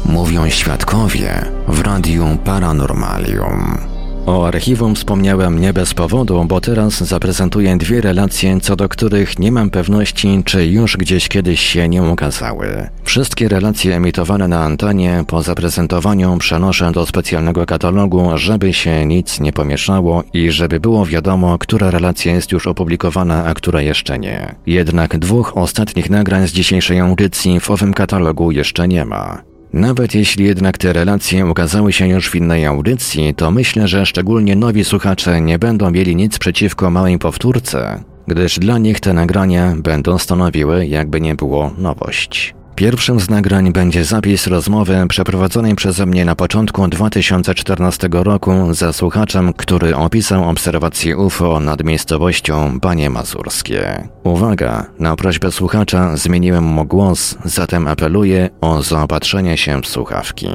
[0.04, 3.91] Mówią świadkowie w Radiu Paranormalium.
[4.26, 9.52] O archiwum wspomniałem nie bez powodu, bo teraz zaprezentuję dwie relacje, co do których nie
[9.52, 12.88] mam pewności, czy już gdzieś kiedyś się nie ukazały.
[13.04, 19.52] Wszystkie relacje emitowane na antenie po zaprezentowaniu przenoszę do specjalnego katalogu, żeby się nic nie
[19.52, 24.54] pomieszało i żeby było wiadomo, która relacja jest już opublikowana, a która jeszcze nie.
[24.66, 29.51] Jednak dwóch ostatnich nagrań z dzisiejszej audycji w owym katalogu jeszcze nie ma.
[29.72, 34.56] Nawet jeśli jednak te relacje ukazały się już w innej audycji, to myślę, że szczególnie
[34.56, 40.18] nowi słuchacze nie będą mieli nic przeciwko małej powtórce, gdyż dla nich te nagrania będą
[40.18, 42.54] stanowiły, jakby nie było, nowość.
[42.76, 49.52] Pierwszym z nagrań będzie zapis rozmowy przeprowadzonej przeze mnie na początku 2014 roku ze słuchaczem,
[49.52, 54.08] który opisał obserwację UFO nad miejscowością Banie Mazurskie.
[54.24, 60.48] Uwaga, na prośbę słuchacza zmieniłem mu głos, zatem apeluję o zaopatrzenie się w słuchawki.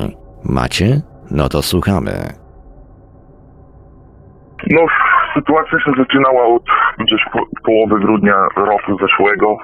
[0.43, 1.01] Macie?
[1.32, 2.46] No to słuchamy.
[4.70, 4.82] No,
[5.34, 6.64] sytuacja się zaczynała od
[6.99, 9.58] gdzieś po, połowy grudnia roku zeszłego,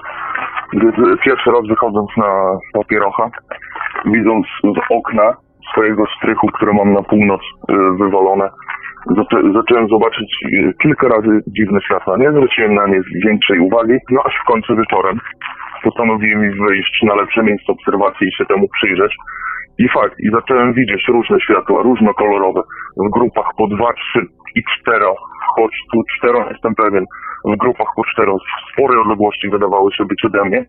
[0.74, 0.92] gdy
[1.24, 3.30] pierwszy raz wychodząc na papierocha,
[4.06, 5.36] widząc z okna
[5.72, 8.50] swojego strychu, które mam na północ y, wywalone,
[9.54, 12.18] zacząłem zobaczyć y, kilka razy dziwne światła.
[12.18, 15.20] Nie zwróciłem na nie większej uwagi, no aż w końcu wieczorem
[15.84, 19.16] postanowiłem wyjść na lepsze miejsce obserwacji i się temu przyjrzeć.
[19.80, 22.62] I fakt, i zacząłem widzieć różne światła, różnokolorowe,
[22.98, 24.20] w grupach po dwa, trzy
[24.56, 25.16] i cztero,
[25.56, 27.06] choć tu cztero jestem pewien,
[27.46, 30.66] w grupach po cztero, w sporej odległości wydawały się być ode mnie.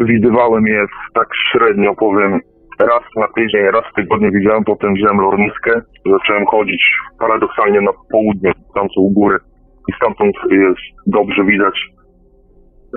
[0.00, 2.40] Widywałem je tak średnio, powiem,
[2.80, 5.80] raz na tydzień, raz w tygodniu widziałem, potem wziąłem lorniskę,
[6.12, 6.82] zacząłem chodzić
[7.20, 9.38] paradoksalnie na południe, tam są góry
[9.88, 11.86] i stamtąd jest dobrze widać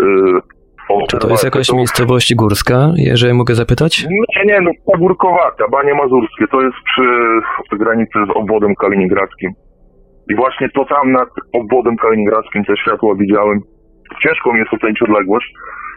[0.02, 0.42] yy,
[1.20, 4.06] to jest jakaś miejscowość górska, jeżeli mogę zapytać?
[4.36, 9.52] Nie, nie, no pagórkowata, Banie Mazurskie, to jest przy granicy z obwodem kaliningradzkim.
[10.30, 13.60] I właśnie to tam nad obwodem kaliningradzkim te światła widziałem.
[14.24, 15.54] Ciężko mi jest ocenić odległość,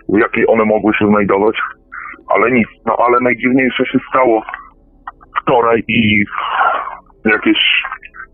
[0.08, 1.56] w jakiej one mogły się znajdować,
[2.28, 2.68] ale nic.
[2.86, 4.42] No ale najdziwniejsze się stało
[5.40, 6.24] wczoraj i
[7.24, 7.58] jakieś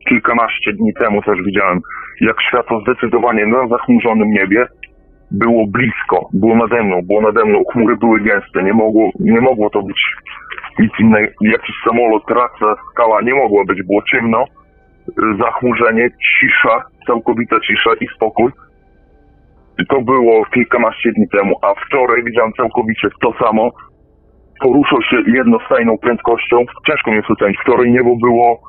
[0.08, 1.80] kilkanaście dni temu też widziałem,
[2.20, 4.66] jak światło zdecydowanie na zachmurzonym niebie
[5.30, 9.70] było blisko, było nade mną, było nade mną, chmury były gęste, nie mogło, nie mogło
[9.70, 10.14] to być
[10.78, 14.44] nic innego, jakiś samolot, traca, skała, nie mogło być, było ciemno,
[15.38, 18.52] zachmurzenie, cisza, całkowita cisza i spokój.
[19.88, 23.70] To było kilkanaście dni temu, a wczoraj widziałem całkowicie to samo.
[24.60, 26.56] Poruszał się jednostajną prędkością,
[26.86, 28.60] ciężko mi jest ocenić, wczoraj niebo było,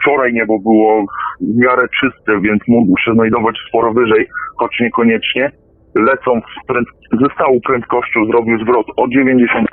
[0.00, 1.02] wczoraj niebo było
[1.40, 5.50] w miarę czyste, więc mógł się znajdować sporo wyżej, choć niekoniecznie
[5.96, 6.88] lecąc z pręd...
[7.20, 9.68] ze stałą prędkością zrobił zwrot o 90.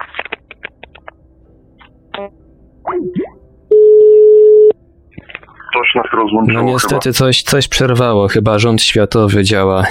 [5.74, 9.84] Coś nas rozłączyło No niestety coś, coś przerwało, chyba rząd światowy działa.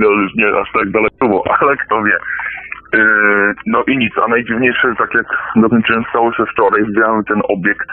[0.00, 2.18] no już nie aż tak daleko, ale kto wie.
[2.92, 7.88] Yy, no i nic, a najdziwniejsze, tak jak dokończyłem, stało się wczoraj, widziałem ten obiekt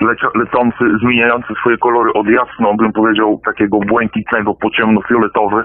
[0.00, 5.64] lecia, lecący, zmieniający swoje kolory od jasno, bym powiedział, takiego błękitnego po ciemnofioletowy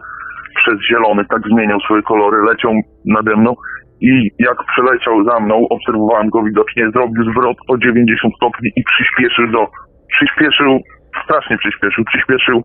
[0.56, 2.72] przez zielony, tak zmieniał swoje kolory, leciał
[3.06, 3.56] nade mną
[4.02, 9.48] i jak przeleciał za mną, obserwowałem go widocznie, zrobił zwrot o 90 stopni i przyspieszył
[9.48, 9.68] do,
[10.08, 10.80] przyspieszył,
[11.24, 12.64] strasznie przyspieszył, przyspieszył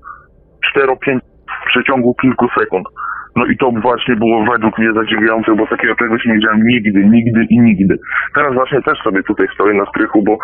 [0.76, 1.18] 4-5
[1.62, 2.86] w przeciągu kilku sekund.
[3.36, 7.44] No i to właśnie było według mnie zadziwiające, bo takiego czegoś nie widziałem nigdy, nigdy
[7.50, 7.98] i nigdy.
[8.34, 10.38] Teraz właśnie też sobie tutaj stoję na strychu, bo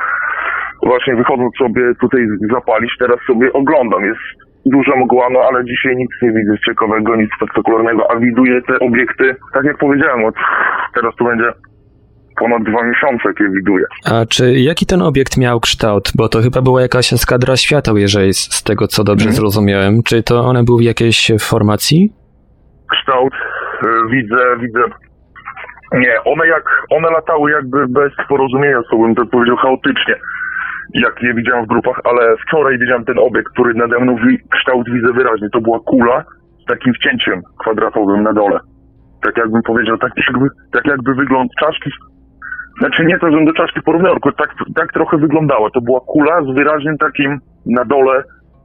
[0.83, 2.21] właśnie wychodząc sobie tutaj
[2.53, 4.05] zapalić, teraz sobie oglądam.
[4.05, 4.21] Jest
[4.67, 9.37] duża mgła, no ale dzisiaj nic nie widzę ciekawego, nic spektakularnego, a widuję te obiekty,
[9.55, 10.35] tak jak powiedziałem, od
[10.95, 11.53] teraz to będzie
[12.41, 13.85] ponad dwa miesiące, jak je widuję.
[14.13, 16.13] A czy jaki ten obiekt miał kształt?
[16.17, 19.37] Bo to chyba była jakaś eskadra świateł, jeżeli z, z tego co dobrze Mhm.
[19.37, 20.03] zrozumiałem.
[20.03, 22.13] Czy to one były w jakiejś formacji?
[22.93, 24.81] kształt y, widzę, widzę.
[25.93, 30.15] Nie, one jak, one latały jakby bez porozumienia z sobą, tak powiedział chaotycznie,
[30.95, 34.91] jak je widziałem w grupach, ale wczoraj widziałem ten obiekt, który nade mną wi- kształt
[34.91, 35.49] widzę wyraźnie.
[35.53, 36.25] To była kula
[36.63, 38.59] z takim wcięciem kwadratowym na dole.
[39.23, 41.91] Tak jakbym powiedział, tak jakby, tak jakby wygląd czaszki.
[42.79, 45.71] Znaczy nie to, żebym do czaszki porównał, tylko tak, tak trochę wyglądała.
[45.71, 48.23] To była kula z wyraźnym takim na dole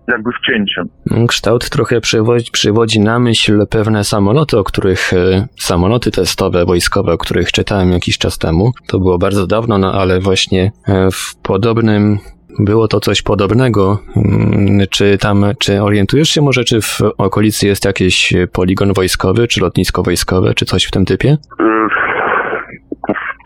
[0.08, 0.90] jakby wcięciem.
[1.28, 7.18] Kształt trochę przywodzi, przywodzi na myśl pewne samoloty, o których, e, samoloty testowe, wojskowe, o
[7.18, 8.72] których czytałem jakiś czas temu.
[8.88, 12.20] To było bardzo dawno, no ale właśnie e, w podobnym,
[12.60, 14.00] było to coś podobnego.
[14.16, 19.62] Mm, Czy tam, czy orientujesz się może, czy w okolicy jest jakiś poligon wojskowy, czy
[19.62, 21.38] lotnisko wojskowe, czy coś w tym typie?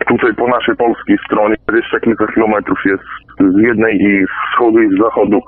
[0.07, 3.03] Tutaj po naszej polskiej stronie, jeszcze kilka kilometrów jest
[3.39, 5.39] z jednej i z wschodu i z zachodu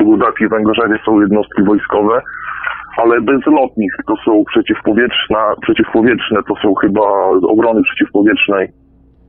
[0.00, 2.22] w Gudacji i Węgorzewie są jednostki wojskowe,
[2.96, 4.44] ale bezlotnych to są
[5.62, 7.02] przeciwpowietrzne, to są chyba
[7.48, 8.68] obrony przeciwpowietrznej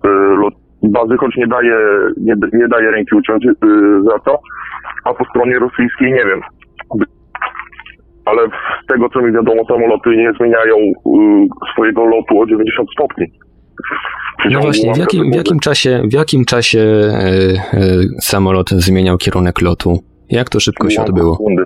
[0.05, 1.78] y, bazy, choć nie daje,
[2.17, 3.53] nie, nie daje ręki uciąć y,
[4.03, 4.39] za to,
[5.05, 6.41] a po stronie rosyjskiej nie wiem.
[8.25, 8.47] Ale
[8.84, 10.93] z tego co mi wiadomo, samoloty nie zmieniają y,
[11.73, 13.25] swojego lotu o 90 stopni.
[14.51, 17.13] No właśnie, w jakim, w jakim czasie, w jakim czasie e,
[17.73, 17.79] e,
[18.21, 19.99] samolot zmieniał kierunek lotu?
[20.29, 21.35] Jak to szybko się odbyło?
[21.35, 21.63] Sekundy.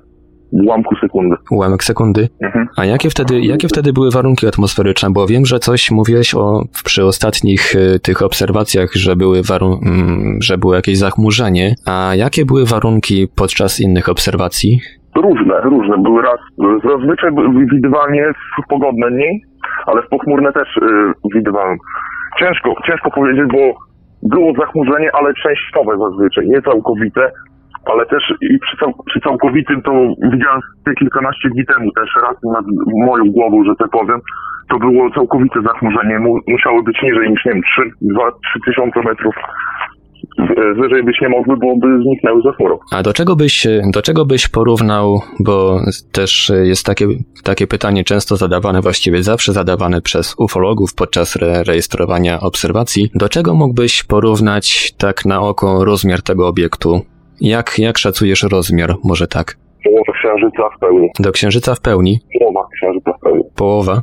[0.52, 1.36] Ułamku sekundy.
[1.52, 2.30] Ułamek sekundy.
[2.42, 2.68] Mhm.
[2.78, 5.10] A jakie wtedy, jakie wtedy były warunki atmosferyczne?
[5.12, 10.38] Bo wiem, że coś mówiłeś o, przy ostatnich e, tych obserwacjach, że były warun- mm,
[10.42, 11.76] że było jakieś zachmurzenie.
[11.86, 14.80] A jakie były warunki podczas innych obserwacji?
[15.16, 15.98] Różne, różne.
[15.98, 16.40] Były raz,
[16.90, 17.32] zazwyczaj
[17.72, 18.32] widywalnie
[18.70, 19.42] pogodne dni,
[19.86, 20.82] ale w pochmurne też y,
[21.36, 21.78] widywałem.
[22.40, 23.92] Ciężko, ciężko powiedzieć, bo
[24.24, 27.32] było zachmurzenie, ale częściowe zazwyczaj, nie całkowite,
[27.86, 29.92] ale też i przy, cał, przy całkowitym to
[30.32, 30.62] widziałem
[31.00, 32.66] kilkanaście dni temu też raz nad
[33.06, 34.20] moją głową, że tak powiem,
[34.70, 39.00] to było całkowite zachmurzenie, Mu, musiało być niżej niż, nie wiem, 3, 2, 3 tysiące
[39.02, 39.36] metrów
[40.76, 42.78] wyżej być nie mogły, bo by zniknęły za chmurą.
[42.92, 45.80] A do czego byś, do czego byś porównał, bo
[46.12, 47.06] też jest takie,
[47.44, 53.54] takie pytanie często zadawane, właściwie zawsze zadawane przez ufologów podczas re rejestrowania obserwacji, do czego
[53.54, 57.02] mógłbyś porównać tak na oko rozmiar tego obiektu?
[57.42, 59.58] Jak, jak szacujesz rozmiar, może tak?
[59.84, 61.10] Połowa księżyca w pełni.
[61.20, 62.20] Do księżyca w pełni?
[62.40, 63.44] Połowa księżyca w pełni.
[63.58, 64.02] Połowa?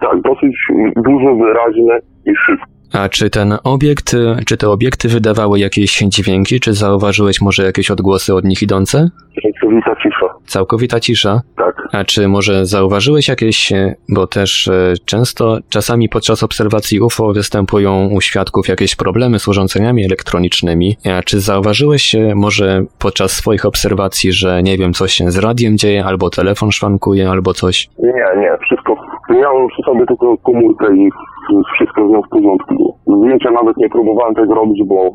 [0.00, 0.56] Tak, dosyć
[0.96, 2.75] dużo, wyraźne i szybko.
[2.96, 4.16] A czy ten obiekt,
[4.46, 9.10] czy te obiekty wydawały jakieś dźwięki, czy zauważyłeś może jakieś odgłosy od nich idące?
[9.42, 10.26] Całkowita cisza.
[10.46, 11.40] Całkowita cisza?
[11.56, 11.76] Tak.
[11.92, 13.72] A czy może zauważyłeś jakieś,
[14.08, 20.04] bo też e, często, czasami podczas obserwacji UFO występują u świadków jakieś problemy z urządzeniami
[20.04, 20.96] elektronicznymi.
[21.18, 25.78] A czy zauważyłeś e, może podczas swoich obserwacji, że nie wiem, coś się z radiem
[25.78, 27.88] dzieje, albo telefon szwankuje, albo coś?
[27.98, 28.96] Nie, nie, wszystko.
[29.30, 31.10] Miałem przy sobie tylko komórkę i
[31.74, 32.98] wszystko z nią w porządku.
[33.06, 35.10] Zdjęcia nawet nie próbowałem tego robić, bo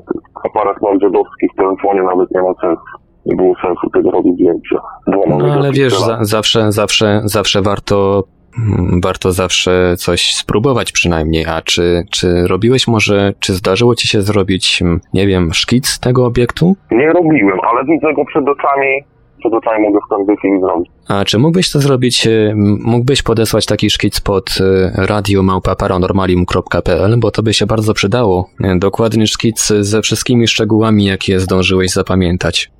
[0.45, 3.10] aparat mam dziadowski w telefonie nawet nie ma sensu.
[3.25, 4.79] Nie było sensu tego robić zdjęcia.
[5.07, 8.23] No ale wiesz, za, zawsze, zawsze, zawsze warto
[8.57, 11.45] mm, warto zawsze coś spróbować przynajmniej.
[11.45, 16.25] A czy, czy robiłeś może, czy zdarzyło ci się zrobić, mm, nie wiem, szkic tego
[16.25, 16.75] obiektu?
[16.91, 19.03] Nie robiłem, ale widzę go przed oczami
[19.41, 20.91] przed oczami mogę w każdej chwili zrobić.
[21.07, 22.53] A czy mógłbyś to zrobić, e,
[22.85, 28.49] mógłbyś podesłać taki szkic pod e, radiomałpa.paranormalium.pl, bo to by się bardzo przydało.
[28.63, 32.71] E, dokładny szkic ze wszystkimi szczegółami, jakie zdążyłeś zapamiętać.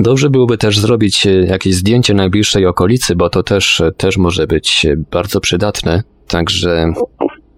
[0.00, 5.40] Dobrze byłoby też zrobić jakieś zdjęcie najbliższej okolicy, bo to też, też może być bardzo
[5.40, 6.02] przydatne.
[6.28, 6.92] Także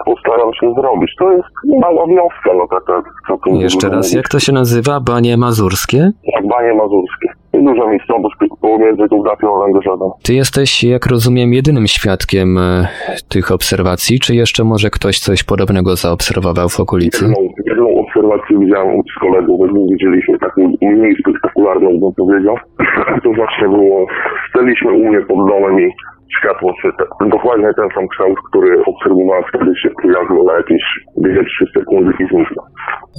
[0.04, 1.10] postaram się zrobić.
[1.18, 1.48] To jest
[1.80, 3.54] mała wioska, no taka całkiem...
[3.54, 5.00] Jeszcze raz, jak to się nazywa?
[5.00, 6.10] Banie Mazurskie?
[6.34, 7.28] Tak, Banie Mazurskie.
[7.52, 10.12] Duża miejscowość pomiędzy geografią a Węgorzadą.
[10.22, 12.88] Ty jesteś, jak rozumiem, jedynym świadkiem e,
[13.28, 17.24] tych obserwacji, czy jeszcze może ktoś coś podobnego zaobserwował w okolicy?
[17.24, 22.56] Jedną, jedną obserwację widziałem z kolegą, my widzieliśmy taką mniej spektakularną, bym powiedział.
[23.24, 24.06] to właśnie było,
[24.50, 25.90] staliśmy u mnie pod domem i
[26.38, 27.04] światło świetne.
[27.28, 30.82] Dokładnie ten sam kształt, który obserwowałem wtedy się pojawił na jakieś
[31.18, 32.66] 2-3 sekundy i zniknął.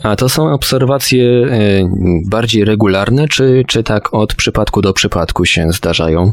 [0.03, 1.47] A to są obserwacje e,
[2.31, 6.31] bardziej regularne, czy, czy tak od przypadku do przypadku się zdarzają?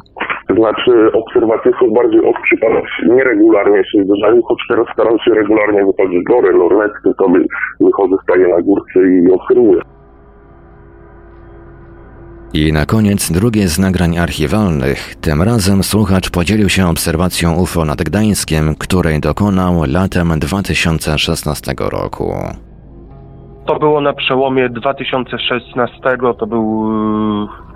[0.49, 5.85] To znaczy obserwacje są bardziej od przypadku, nieregularnie się zdarzają, choć teraz staram się regularnie
[5.85, 7.27] wychodzić gory, lornetki, to
[7.81, 9.83] wychodzę, staję na górce i obserwuję.
[12.55, 15.15] I na koniec drugie z nagrań archiwalnych.
[15.15, 22.35] Tym razem słuchacz podzielił się obserwacją UFO nad Gdańskiem, której dokonał latem 2016 roku.
[23.67, 25.99] To było na przełomie 2016,
[26.39, 26.91] to był...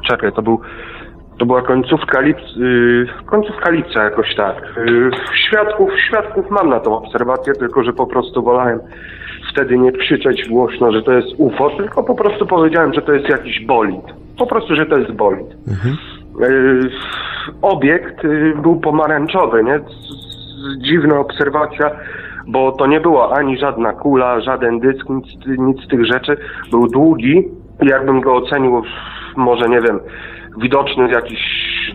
[0.08, 0.60] czekaj, to był...
[1.38, 4.56] To była końcówka, lic, yy, końcówka lipca jakoś tak.
[4.86, 5.10] Yy,
[5.48, 8.80] świadków, świadków mam na tą obserwację, tylko że po prostu wolałem
[9.52, 13.28] wtedy nie krzyczeć głośno, że to jest UFO, tylko po prostu powiedziałem, że to jest
[13.28, 14.25] jakiś bolid.
[14.38, 15.46] Po prostu, że to jest bolid.
[15.68, 15.96] Mhm.
[16.40, 16.90] Yy,
[17.62, 19.80] obiekt yy, był pomarańczowy, nie?
[20.78, 21.90] Dziwna obserwacja,
[22.46, 25.26] bo to nie była ani żadna kula, żaden dysk, nic,
[25.58, 26.36] nic z tych rzeczy.
[26.70, 27.48] Był długi,
[27.82, 28.82] jakbym go ocenił,
[29.36, 30.00] może nie wiem,
[30.58, 31.42] widoczny z jakichś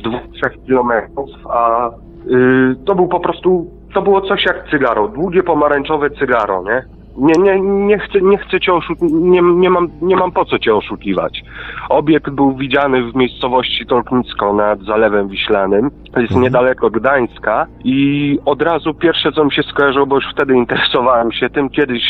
[0.04, 1.90] dwóch, trzech kilometrów, a
[2.26, 7.01] yy, to był po prostu, to było coś jak cygaro, długie pomarańczowe cygaro, nie?
[7.18, 10.60] Nie, nie, nie, chcę, nie chcę cię oszukiwać, nie, nie, mam, nie mam po co
[10.60, 11.44] cię oszukiwać.
[11.90, 15.92] Obiekt był widziany w miejscowości Tolknicko nad Zalewem Wiślanym.
[16.14, 16.42] To jest mhm.
[16.42, 21.50] niedaleko Gdańska i od razu pierwsze co mi się skojarzyło, bo już wtedy interesowałem się
[21.50, 22.04] tym, kiedyś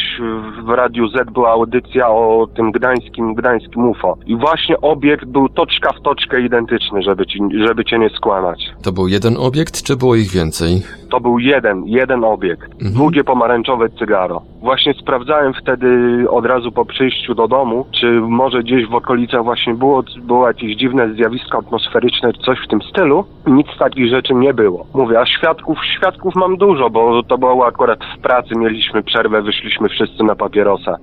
[0.65, 4.17] w Radiu Z była audycja o tym gdańskim, gdańskim UFO.
[4.25, 8.71] I właśnie obiekt był toczka w toczkę identyczny, żeby, ci, żeby cię nie skłamać.
[8.83, 10.81] To był jeden obiekt, czy było ich więcej?
[11.09, 12.71] To był jeden, jeden obiekt.
[12.73, 12.93] Mhm.
[12.93, 14.41] Długie pomarańczowe cygaro.
[14.61, 15.87] Właśnie sprawdzałem wtedy
[16.29, 20.75] od razu po przyjściu do domu, czy może gdzieś w okolicach właśnie było, było jakieś
[20.75, 23.25] dziwne zjawisko atmosferyczne, czy coś w tym stylu.
[23.47, 24.85] Nic takich rzeczy nie było.
[24.93, 29.89] Mówię, a świadków, świadków mam dużo, bo to było akurat w pracy, mieliśmy przerwę, wyszliśmy
[29.89, 30.97] wszyscy na papierosa.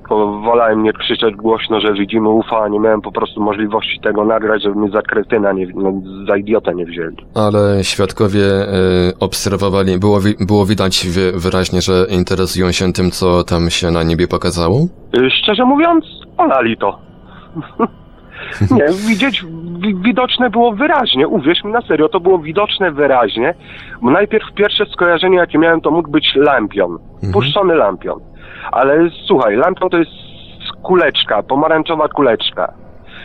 [0.44, 4.62] Wolałem nie krzyczeć głośno, że widzimy UFO, a nie miałem po prostu możliwości tego nagrać,
[4.62, 5.92] żeby mnie za kretyna, nie, no,
[6.28, 7.16] za idiotę nie wzięli.
[7.34, 13.90] Ale świadkowie y, obserwowali, było, było widać wyraźnie, że interesują się tym, co tam się
[13.90, 14.78] na niebie pokazało?
[15.16, 16.04] Y, szczerze mówiąc,
[16.36, 16.98] olali to.
[18.70, 19.44] Nie, widzieć,
[19.78, 23.54] wi- widoczne było wyraźnie, uwierz mi na serio, to było widoczne wyraźnie,
[24.02, 26.98] najpierw pierwsze skojarzenie, jakie miałem, to mógł być lampion,
[27.32, 28.20] puszczony lampion.
[28.72, 30.10] Ale słuchaj, lampion to jest
[30.82, 32.72] kuleczka, pomarańczowa kuleczka.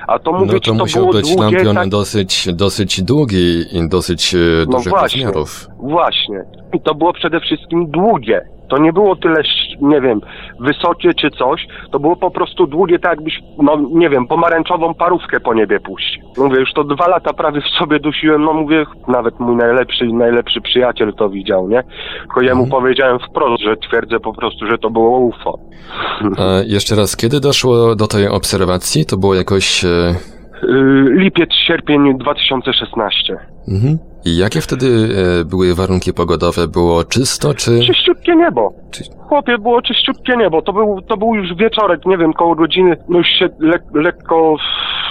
[0.07, 1.89] A to mówię No to to musiał być długie, lampion tak...
[1.89, 5.23] dosyć, dosyć długi i dosyć e, No dużych właśnie.
[5.25, 5.67] rozmiarów.
[5.79, 6.43] Właśnie.
[6.73, 8.41] I to było przede wszystkim długie.
[8.73, 9.41] To nie było tyle,
[9.81, 10.21] nie wiem,
[10.59, 11.67] wysokie czy coś.
[11.91, 16.23] To było po prostu długie, tak jakbyś, no nie wiem, pomarańczową parówkę po niebie puścił.
[16.37, 20.61] Mówię, już to dwa lata prawie w sobie dusiłem, no mówię, nawet mój najlepszy najlepszy
[20.61, 21.83] przyjaciel to widział, nie?
[22.21, 25.59] Tylko jemu powiedziałem wprost, że twierdzę po prostu, że to było UFO.
[26.37, 29.05] A jeszcze raz, kiedy doszło do tej obserwacji?
[29.05, 29.85] To było jakoś...
[29.85, 30.15] E,
[30.63, 33.37] Yy, Lipiec, sierpień 2016.
[33.67, 34.12] mhm.
[34.25, 34.87] I jakie wtedy
[35.41, 36.67] e, były warunki pogodowe?
[36.67, 37.79] Było czysto, czy...
[37.79, 38.73] Czyściutkie niebo.
[39.27, 40.61] Chłopie, było czyściutkie niebo.
[40.61, 44.55] To był, to był już wieczorek, nie wiem, koło godziny, no już się le, lekko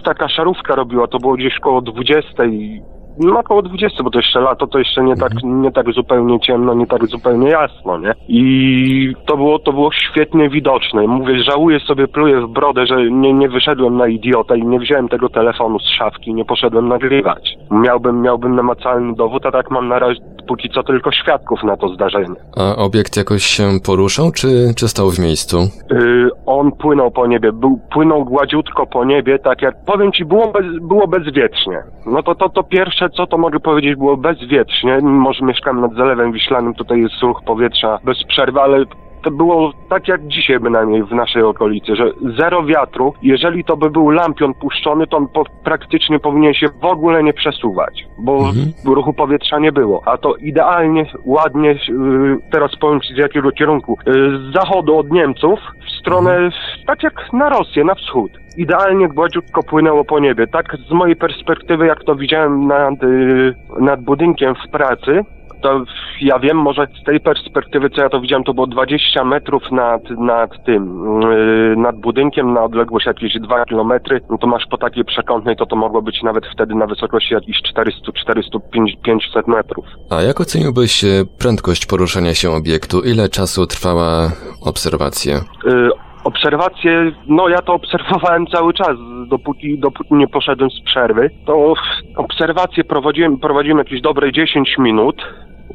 [0.05, 2.83] taka szarówka robiła, to było gdzieś koło 20 i
[3.19, 6.75] no koło 20, bo to jeszcze lato, to jeszcze nie tak, nie tak zupełnie ciemno,
[6.75, 8.15] nie tak zupełnie jasno, nie?
[8.29, 11.07] I to było, to było świetnie widoczne.
[11.07, 15.09] Mówię, żałuję sobie, pluję w brodę, że nie, nie wyszedłem na idiota i nie wziąłem
[15.09, 17.55] tego telefonu z szafki nie poszedłem nagrywać.
[17.71, 21.89] Miałbym, miałbym namacalny dowód, a tak mam na razie póki co tylko świadków na to
[21.89, 22.35] zdarzenie.
[22.57, 25.57] A obiekt jakoś się poruszał, czy, czy stał w miejscu?
[25.91, 30.53] Yy, on płynął po niebie, był, płynął gładziutko po niebie, tak jak, powiem ci, było,
[30.53, 31.83] bez, było bezwietrznie.
[32.07, 35.95] No to, to, to pierwsze, co to mogę powiedzieć, było bezwietrznie, mimo że mieszkam nad
[35.95, 38.85] Zalewem Wiślanym, tutaj jest ruch powietrza bez przerwy, ale
[39.23, 43.91] to było tak jak dzisiaj bynajmniej w naszej okolicy, że zero wiatru, jeżeli to by
[43.91, 48.53] był lampion puszczony, to on po, praktycznie powinien się w ogóle nie przesuwać, bo
[48.85, 50.03] ruchu powietrza nie było.
[50.07, 55.11] A to idealnie, ładnie, yy, teraz powiem ci z jakiego kierunku, yy, z zachodu od
[55.11, 56.51] Niemców w stronę,
[56.87, 58.33] tak jak na Rosję, na wschód.
[58.57, 60.47] Idealnie gładziutko płynęło po niebie.
[60.47, 65.25] Tak z mojej perspektywy, jak to widziałem nad, yy, nad budynkiem w pracy,
[65.63, 65.85] to
[66.21, 70.11] ja wiem, może z tej perspektywy, co ja to widziałem, to było 20 metrów nad,
[70.11, 75.05] nad tym, yy, nad budynkiem, na odległość jakieś 2 kilometry, no to masz po takiej
[75.05, 79.85] przekątnej, to to mogło być nawet wtedy na wysokości jakichś 400-400-500 metrów.
[80.11, 81.09] A jak oceniłbyś e,
[81.39, 83.01] prędkość poruszania się obiektu?
[83.01, 84.33] Ile czasu trwała
[84.65, 85.35] obserwacja?
[85.65, 85.91] Yy,
[86.25, 88.97] obserwacje, no ja to obserwowałem cały czas,
[89.29, 91.31] dopóki, dopóki nie poszedłem z przerwy.
[91.47, 91.75] To
[92.17, 95.17] obserwacje prowadziłem, prowadziłem jakieś dobre 10 minut,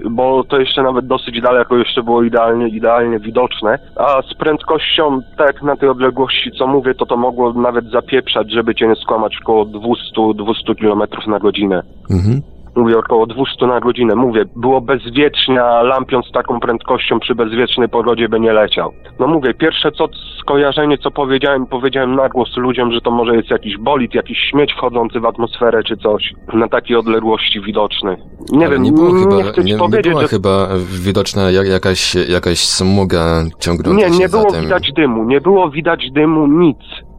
[0.10, 5.62] bo to jeszcze nawet dosyć daleko jeszcze było idealnie, idealnie widoczne, a z prędkością, tak
[5.62, 9.66] na tej odległości, co mówię, to to mogło nawet zapieprzać, żeby cię nie skłamać, około
[9.66, 11.84] 200-200 km na godzinę.
[12.12, 12.42] Mhm.
[12.78, 14.16] Mówię około 200 na godzinę.
[14.16, 18.94] Mówię, było bezwiecznie, a lampion z taką prędkością przy bezwiecznej pogodzie by nie leciał.
[19.20, 20.08] No mówię, pierwsze co
[20.40, 24.74] skojarzenie, co powiedziałem, powiedziałem na głos ludziom, że to może jest jakiś bolid, jakiś śmieć
[24.74, 26.34] wchodzący w atmosferę czy coś.
[26.54, 28.18] Na takiej odległości widoczny.
[28.52, 30.28] Nie Ale wiem, nie, było nie chyba, chcę nie, nie była że...
[30.28, 30.68] chyba
[31.06, 34.62] widoczna jak, jakaś, jakaś smuga ciągnąca Nie, się nie za było tym.
[34.62, 36.78] widać dymu, nie było widać dymu, nic.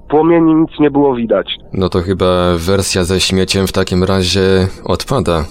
[0.09, 1.57] Płomieni nic nie było widać.
[1.73, 4.41] No to chyba wersja ze śmieciem w takim razie
[4.85, 5.45] odpada.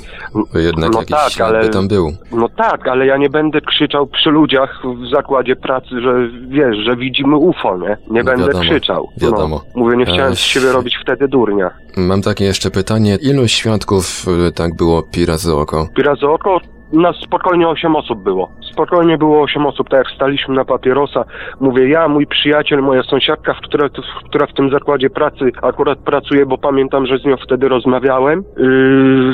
[0.53, 2.12] Bo jednak No jakiś tak, ślad ale- by tam był.
[2.32, 6.95] No tak, ale ja nie będę krzyczał przy ludziach w zakładzie pracy, że wiesz, że
[6.95, 7.97] widzimy UFO, nie?
[8.10, 9.10] Nie No będę wiadomo, krzyczał.
[9.18, 9.62] wiadomo.
[9.76, 11.70] No, mówię, nie chciałem E, z siebie robić wtedy durnia.
[11.97, 13.18] Mam takie jeszcze pytanie.
[13.22, 15.88] Ilu świadków y, tak było pira za oko?
[15.95, 16.60] Pirazy oko,
[16.93, 18.49] nas spokojnie 8 osób było.
[18.71, 21.23] Spokojnie było 8 osób, tak jak staliśmy na papierosa.
[21.59, 23.89] Mówię, ja, mój przyjaciel, moja sąsiadka, która,
[24.25, 28.43] która w tym zakładzie pracy akurat pracuje, bo pamiętam, że z nią wtedy rozmawiałem.
[28.57, 29.33] Yy,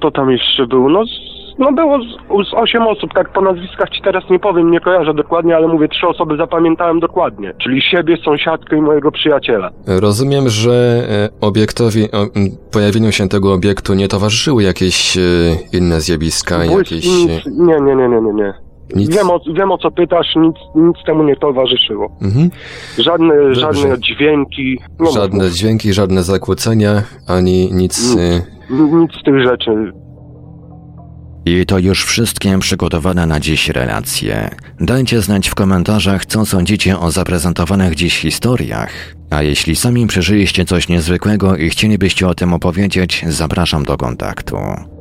[0.00, 1.04] to tam jeszcze było, no...
[1.58, 5.14] No było z, z 8 osób, tak po nazwiskach ci teraz nie powiem, nie kojarzę
[5.14, 7.54] dokładnie, ale mówię, trzy osoby zapamiętałem dokładnie.
[7.62, 9.70] Czyli siebie, sąsiadkę i mojego przyjaciela.
[9.86, 10.72] Rozumiem, że
[11.08, 12.26] e, obiektowi, o,
[12.72, 15.20] pojawieniu się tego obiektu nie towarzyszyły jakieś e,
[15.72, 17.06] inne zjawiska, jakieś...
[17.06, 18.54] nic, nie, nie, nie, nie, nie, nie.
[18.96, 19.16] Nic?
[19.16, 22.16] Wiem, o, wiem o co pytasz, nic, nic temu nie towarzyszyło.
[22.22, 22.50] Mhm.
[22.98, 23.60] Żadne, Dobrze.
[23.60, 24.78] żadne dźwięki,
[25.14, 28.16] Żadne dźwięki, żadne zakłócenia, ani nic...
[28.16, 29.92] e, nic z tych rzeczy.
[31.46, 34.50] I to już wszystkie przygotowane na dziś relacje.
[34.80, 39.14] Dajcie znać w komentarzach, co sądzicie o zaprezentowanych dziś historiach.
[39.30, 44.56] A jeśli sami przeżyliście coś niezwykłego i chcielibyście o tym opowiedzieć, zapraszam do kontaktu.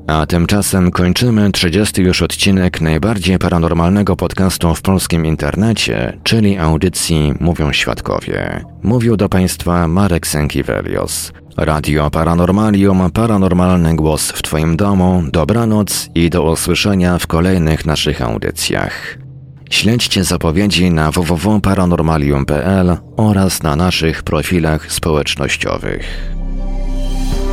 [0.07, 7.73] A tymczasem kończymy 30 już odcinek najbardziej paranormalnego podcastu w polskim internecie, czyli audycji Mówią
[7.73, 8.63] Świadkowie.
[8.83, 11.31] Mówił do Państwa Marek Sękiewelios.
[11.57, 19.17] Radio Paranormalium, paranormalny głos w Twoim domu, dobranoc i do usłyszenia w kolejnych naszych audycjach.
[19.69, 26.33] Śledźcie zapowiedzi na www.paranormalium.pl oraz na naszych profilach społecznościowych.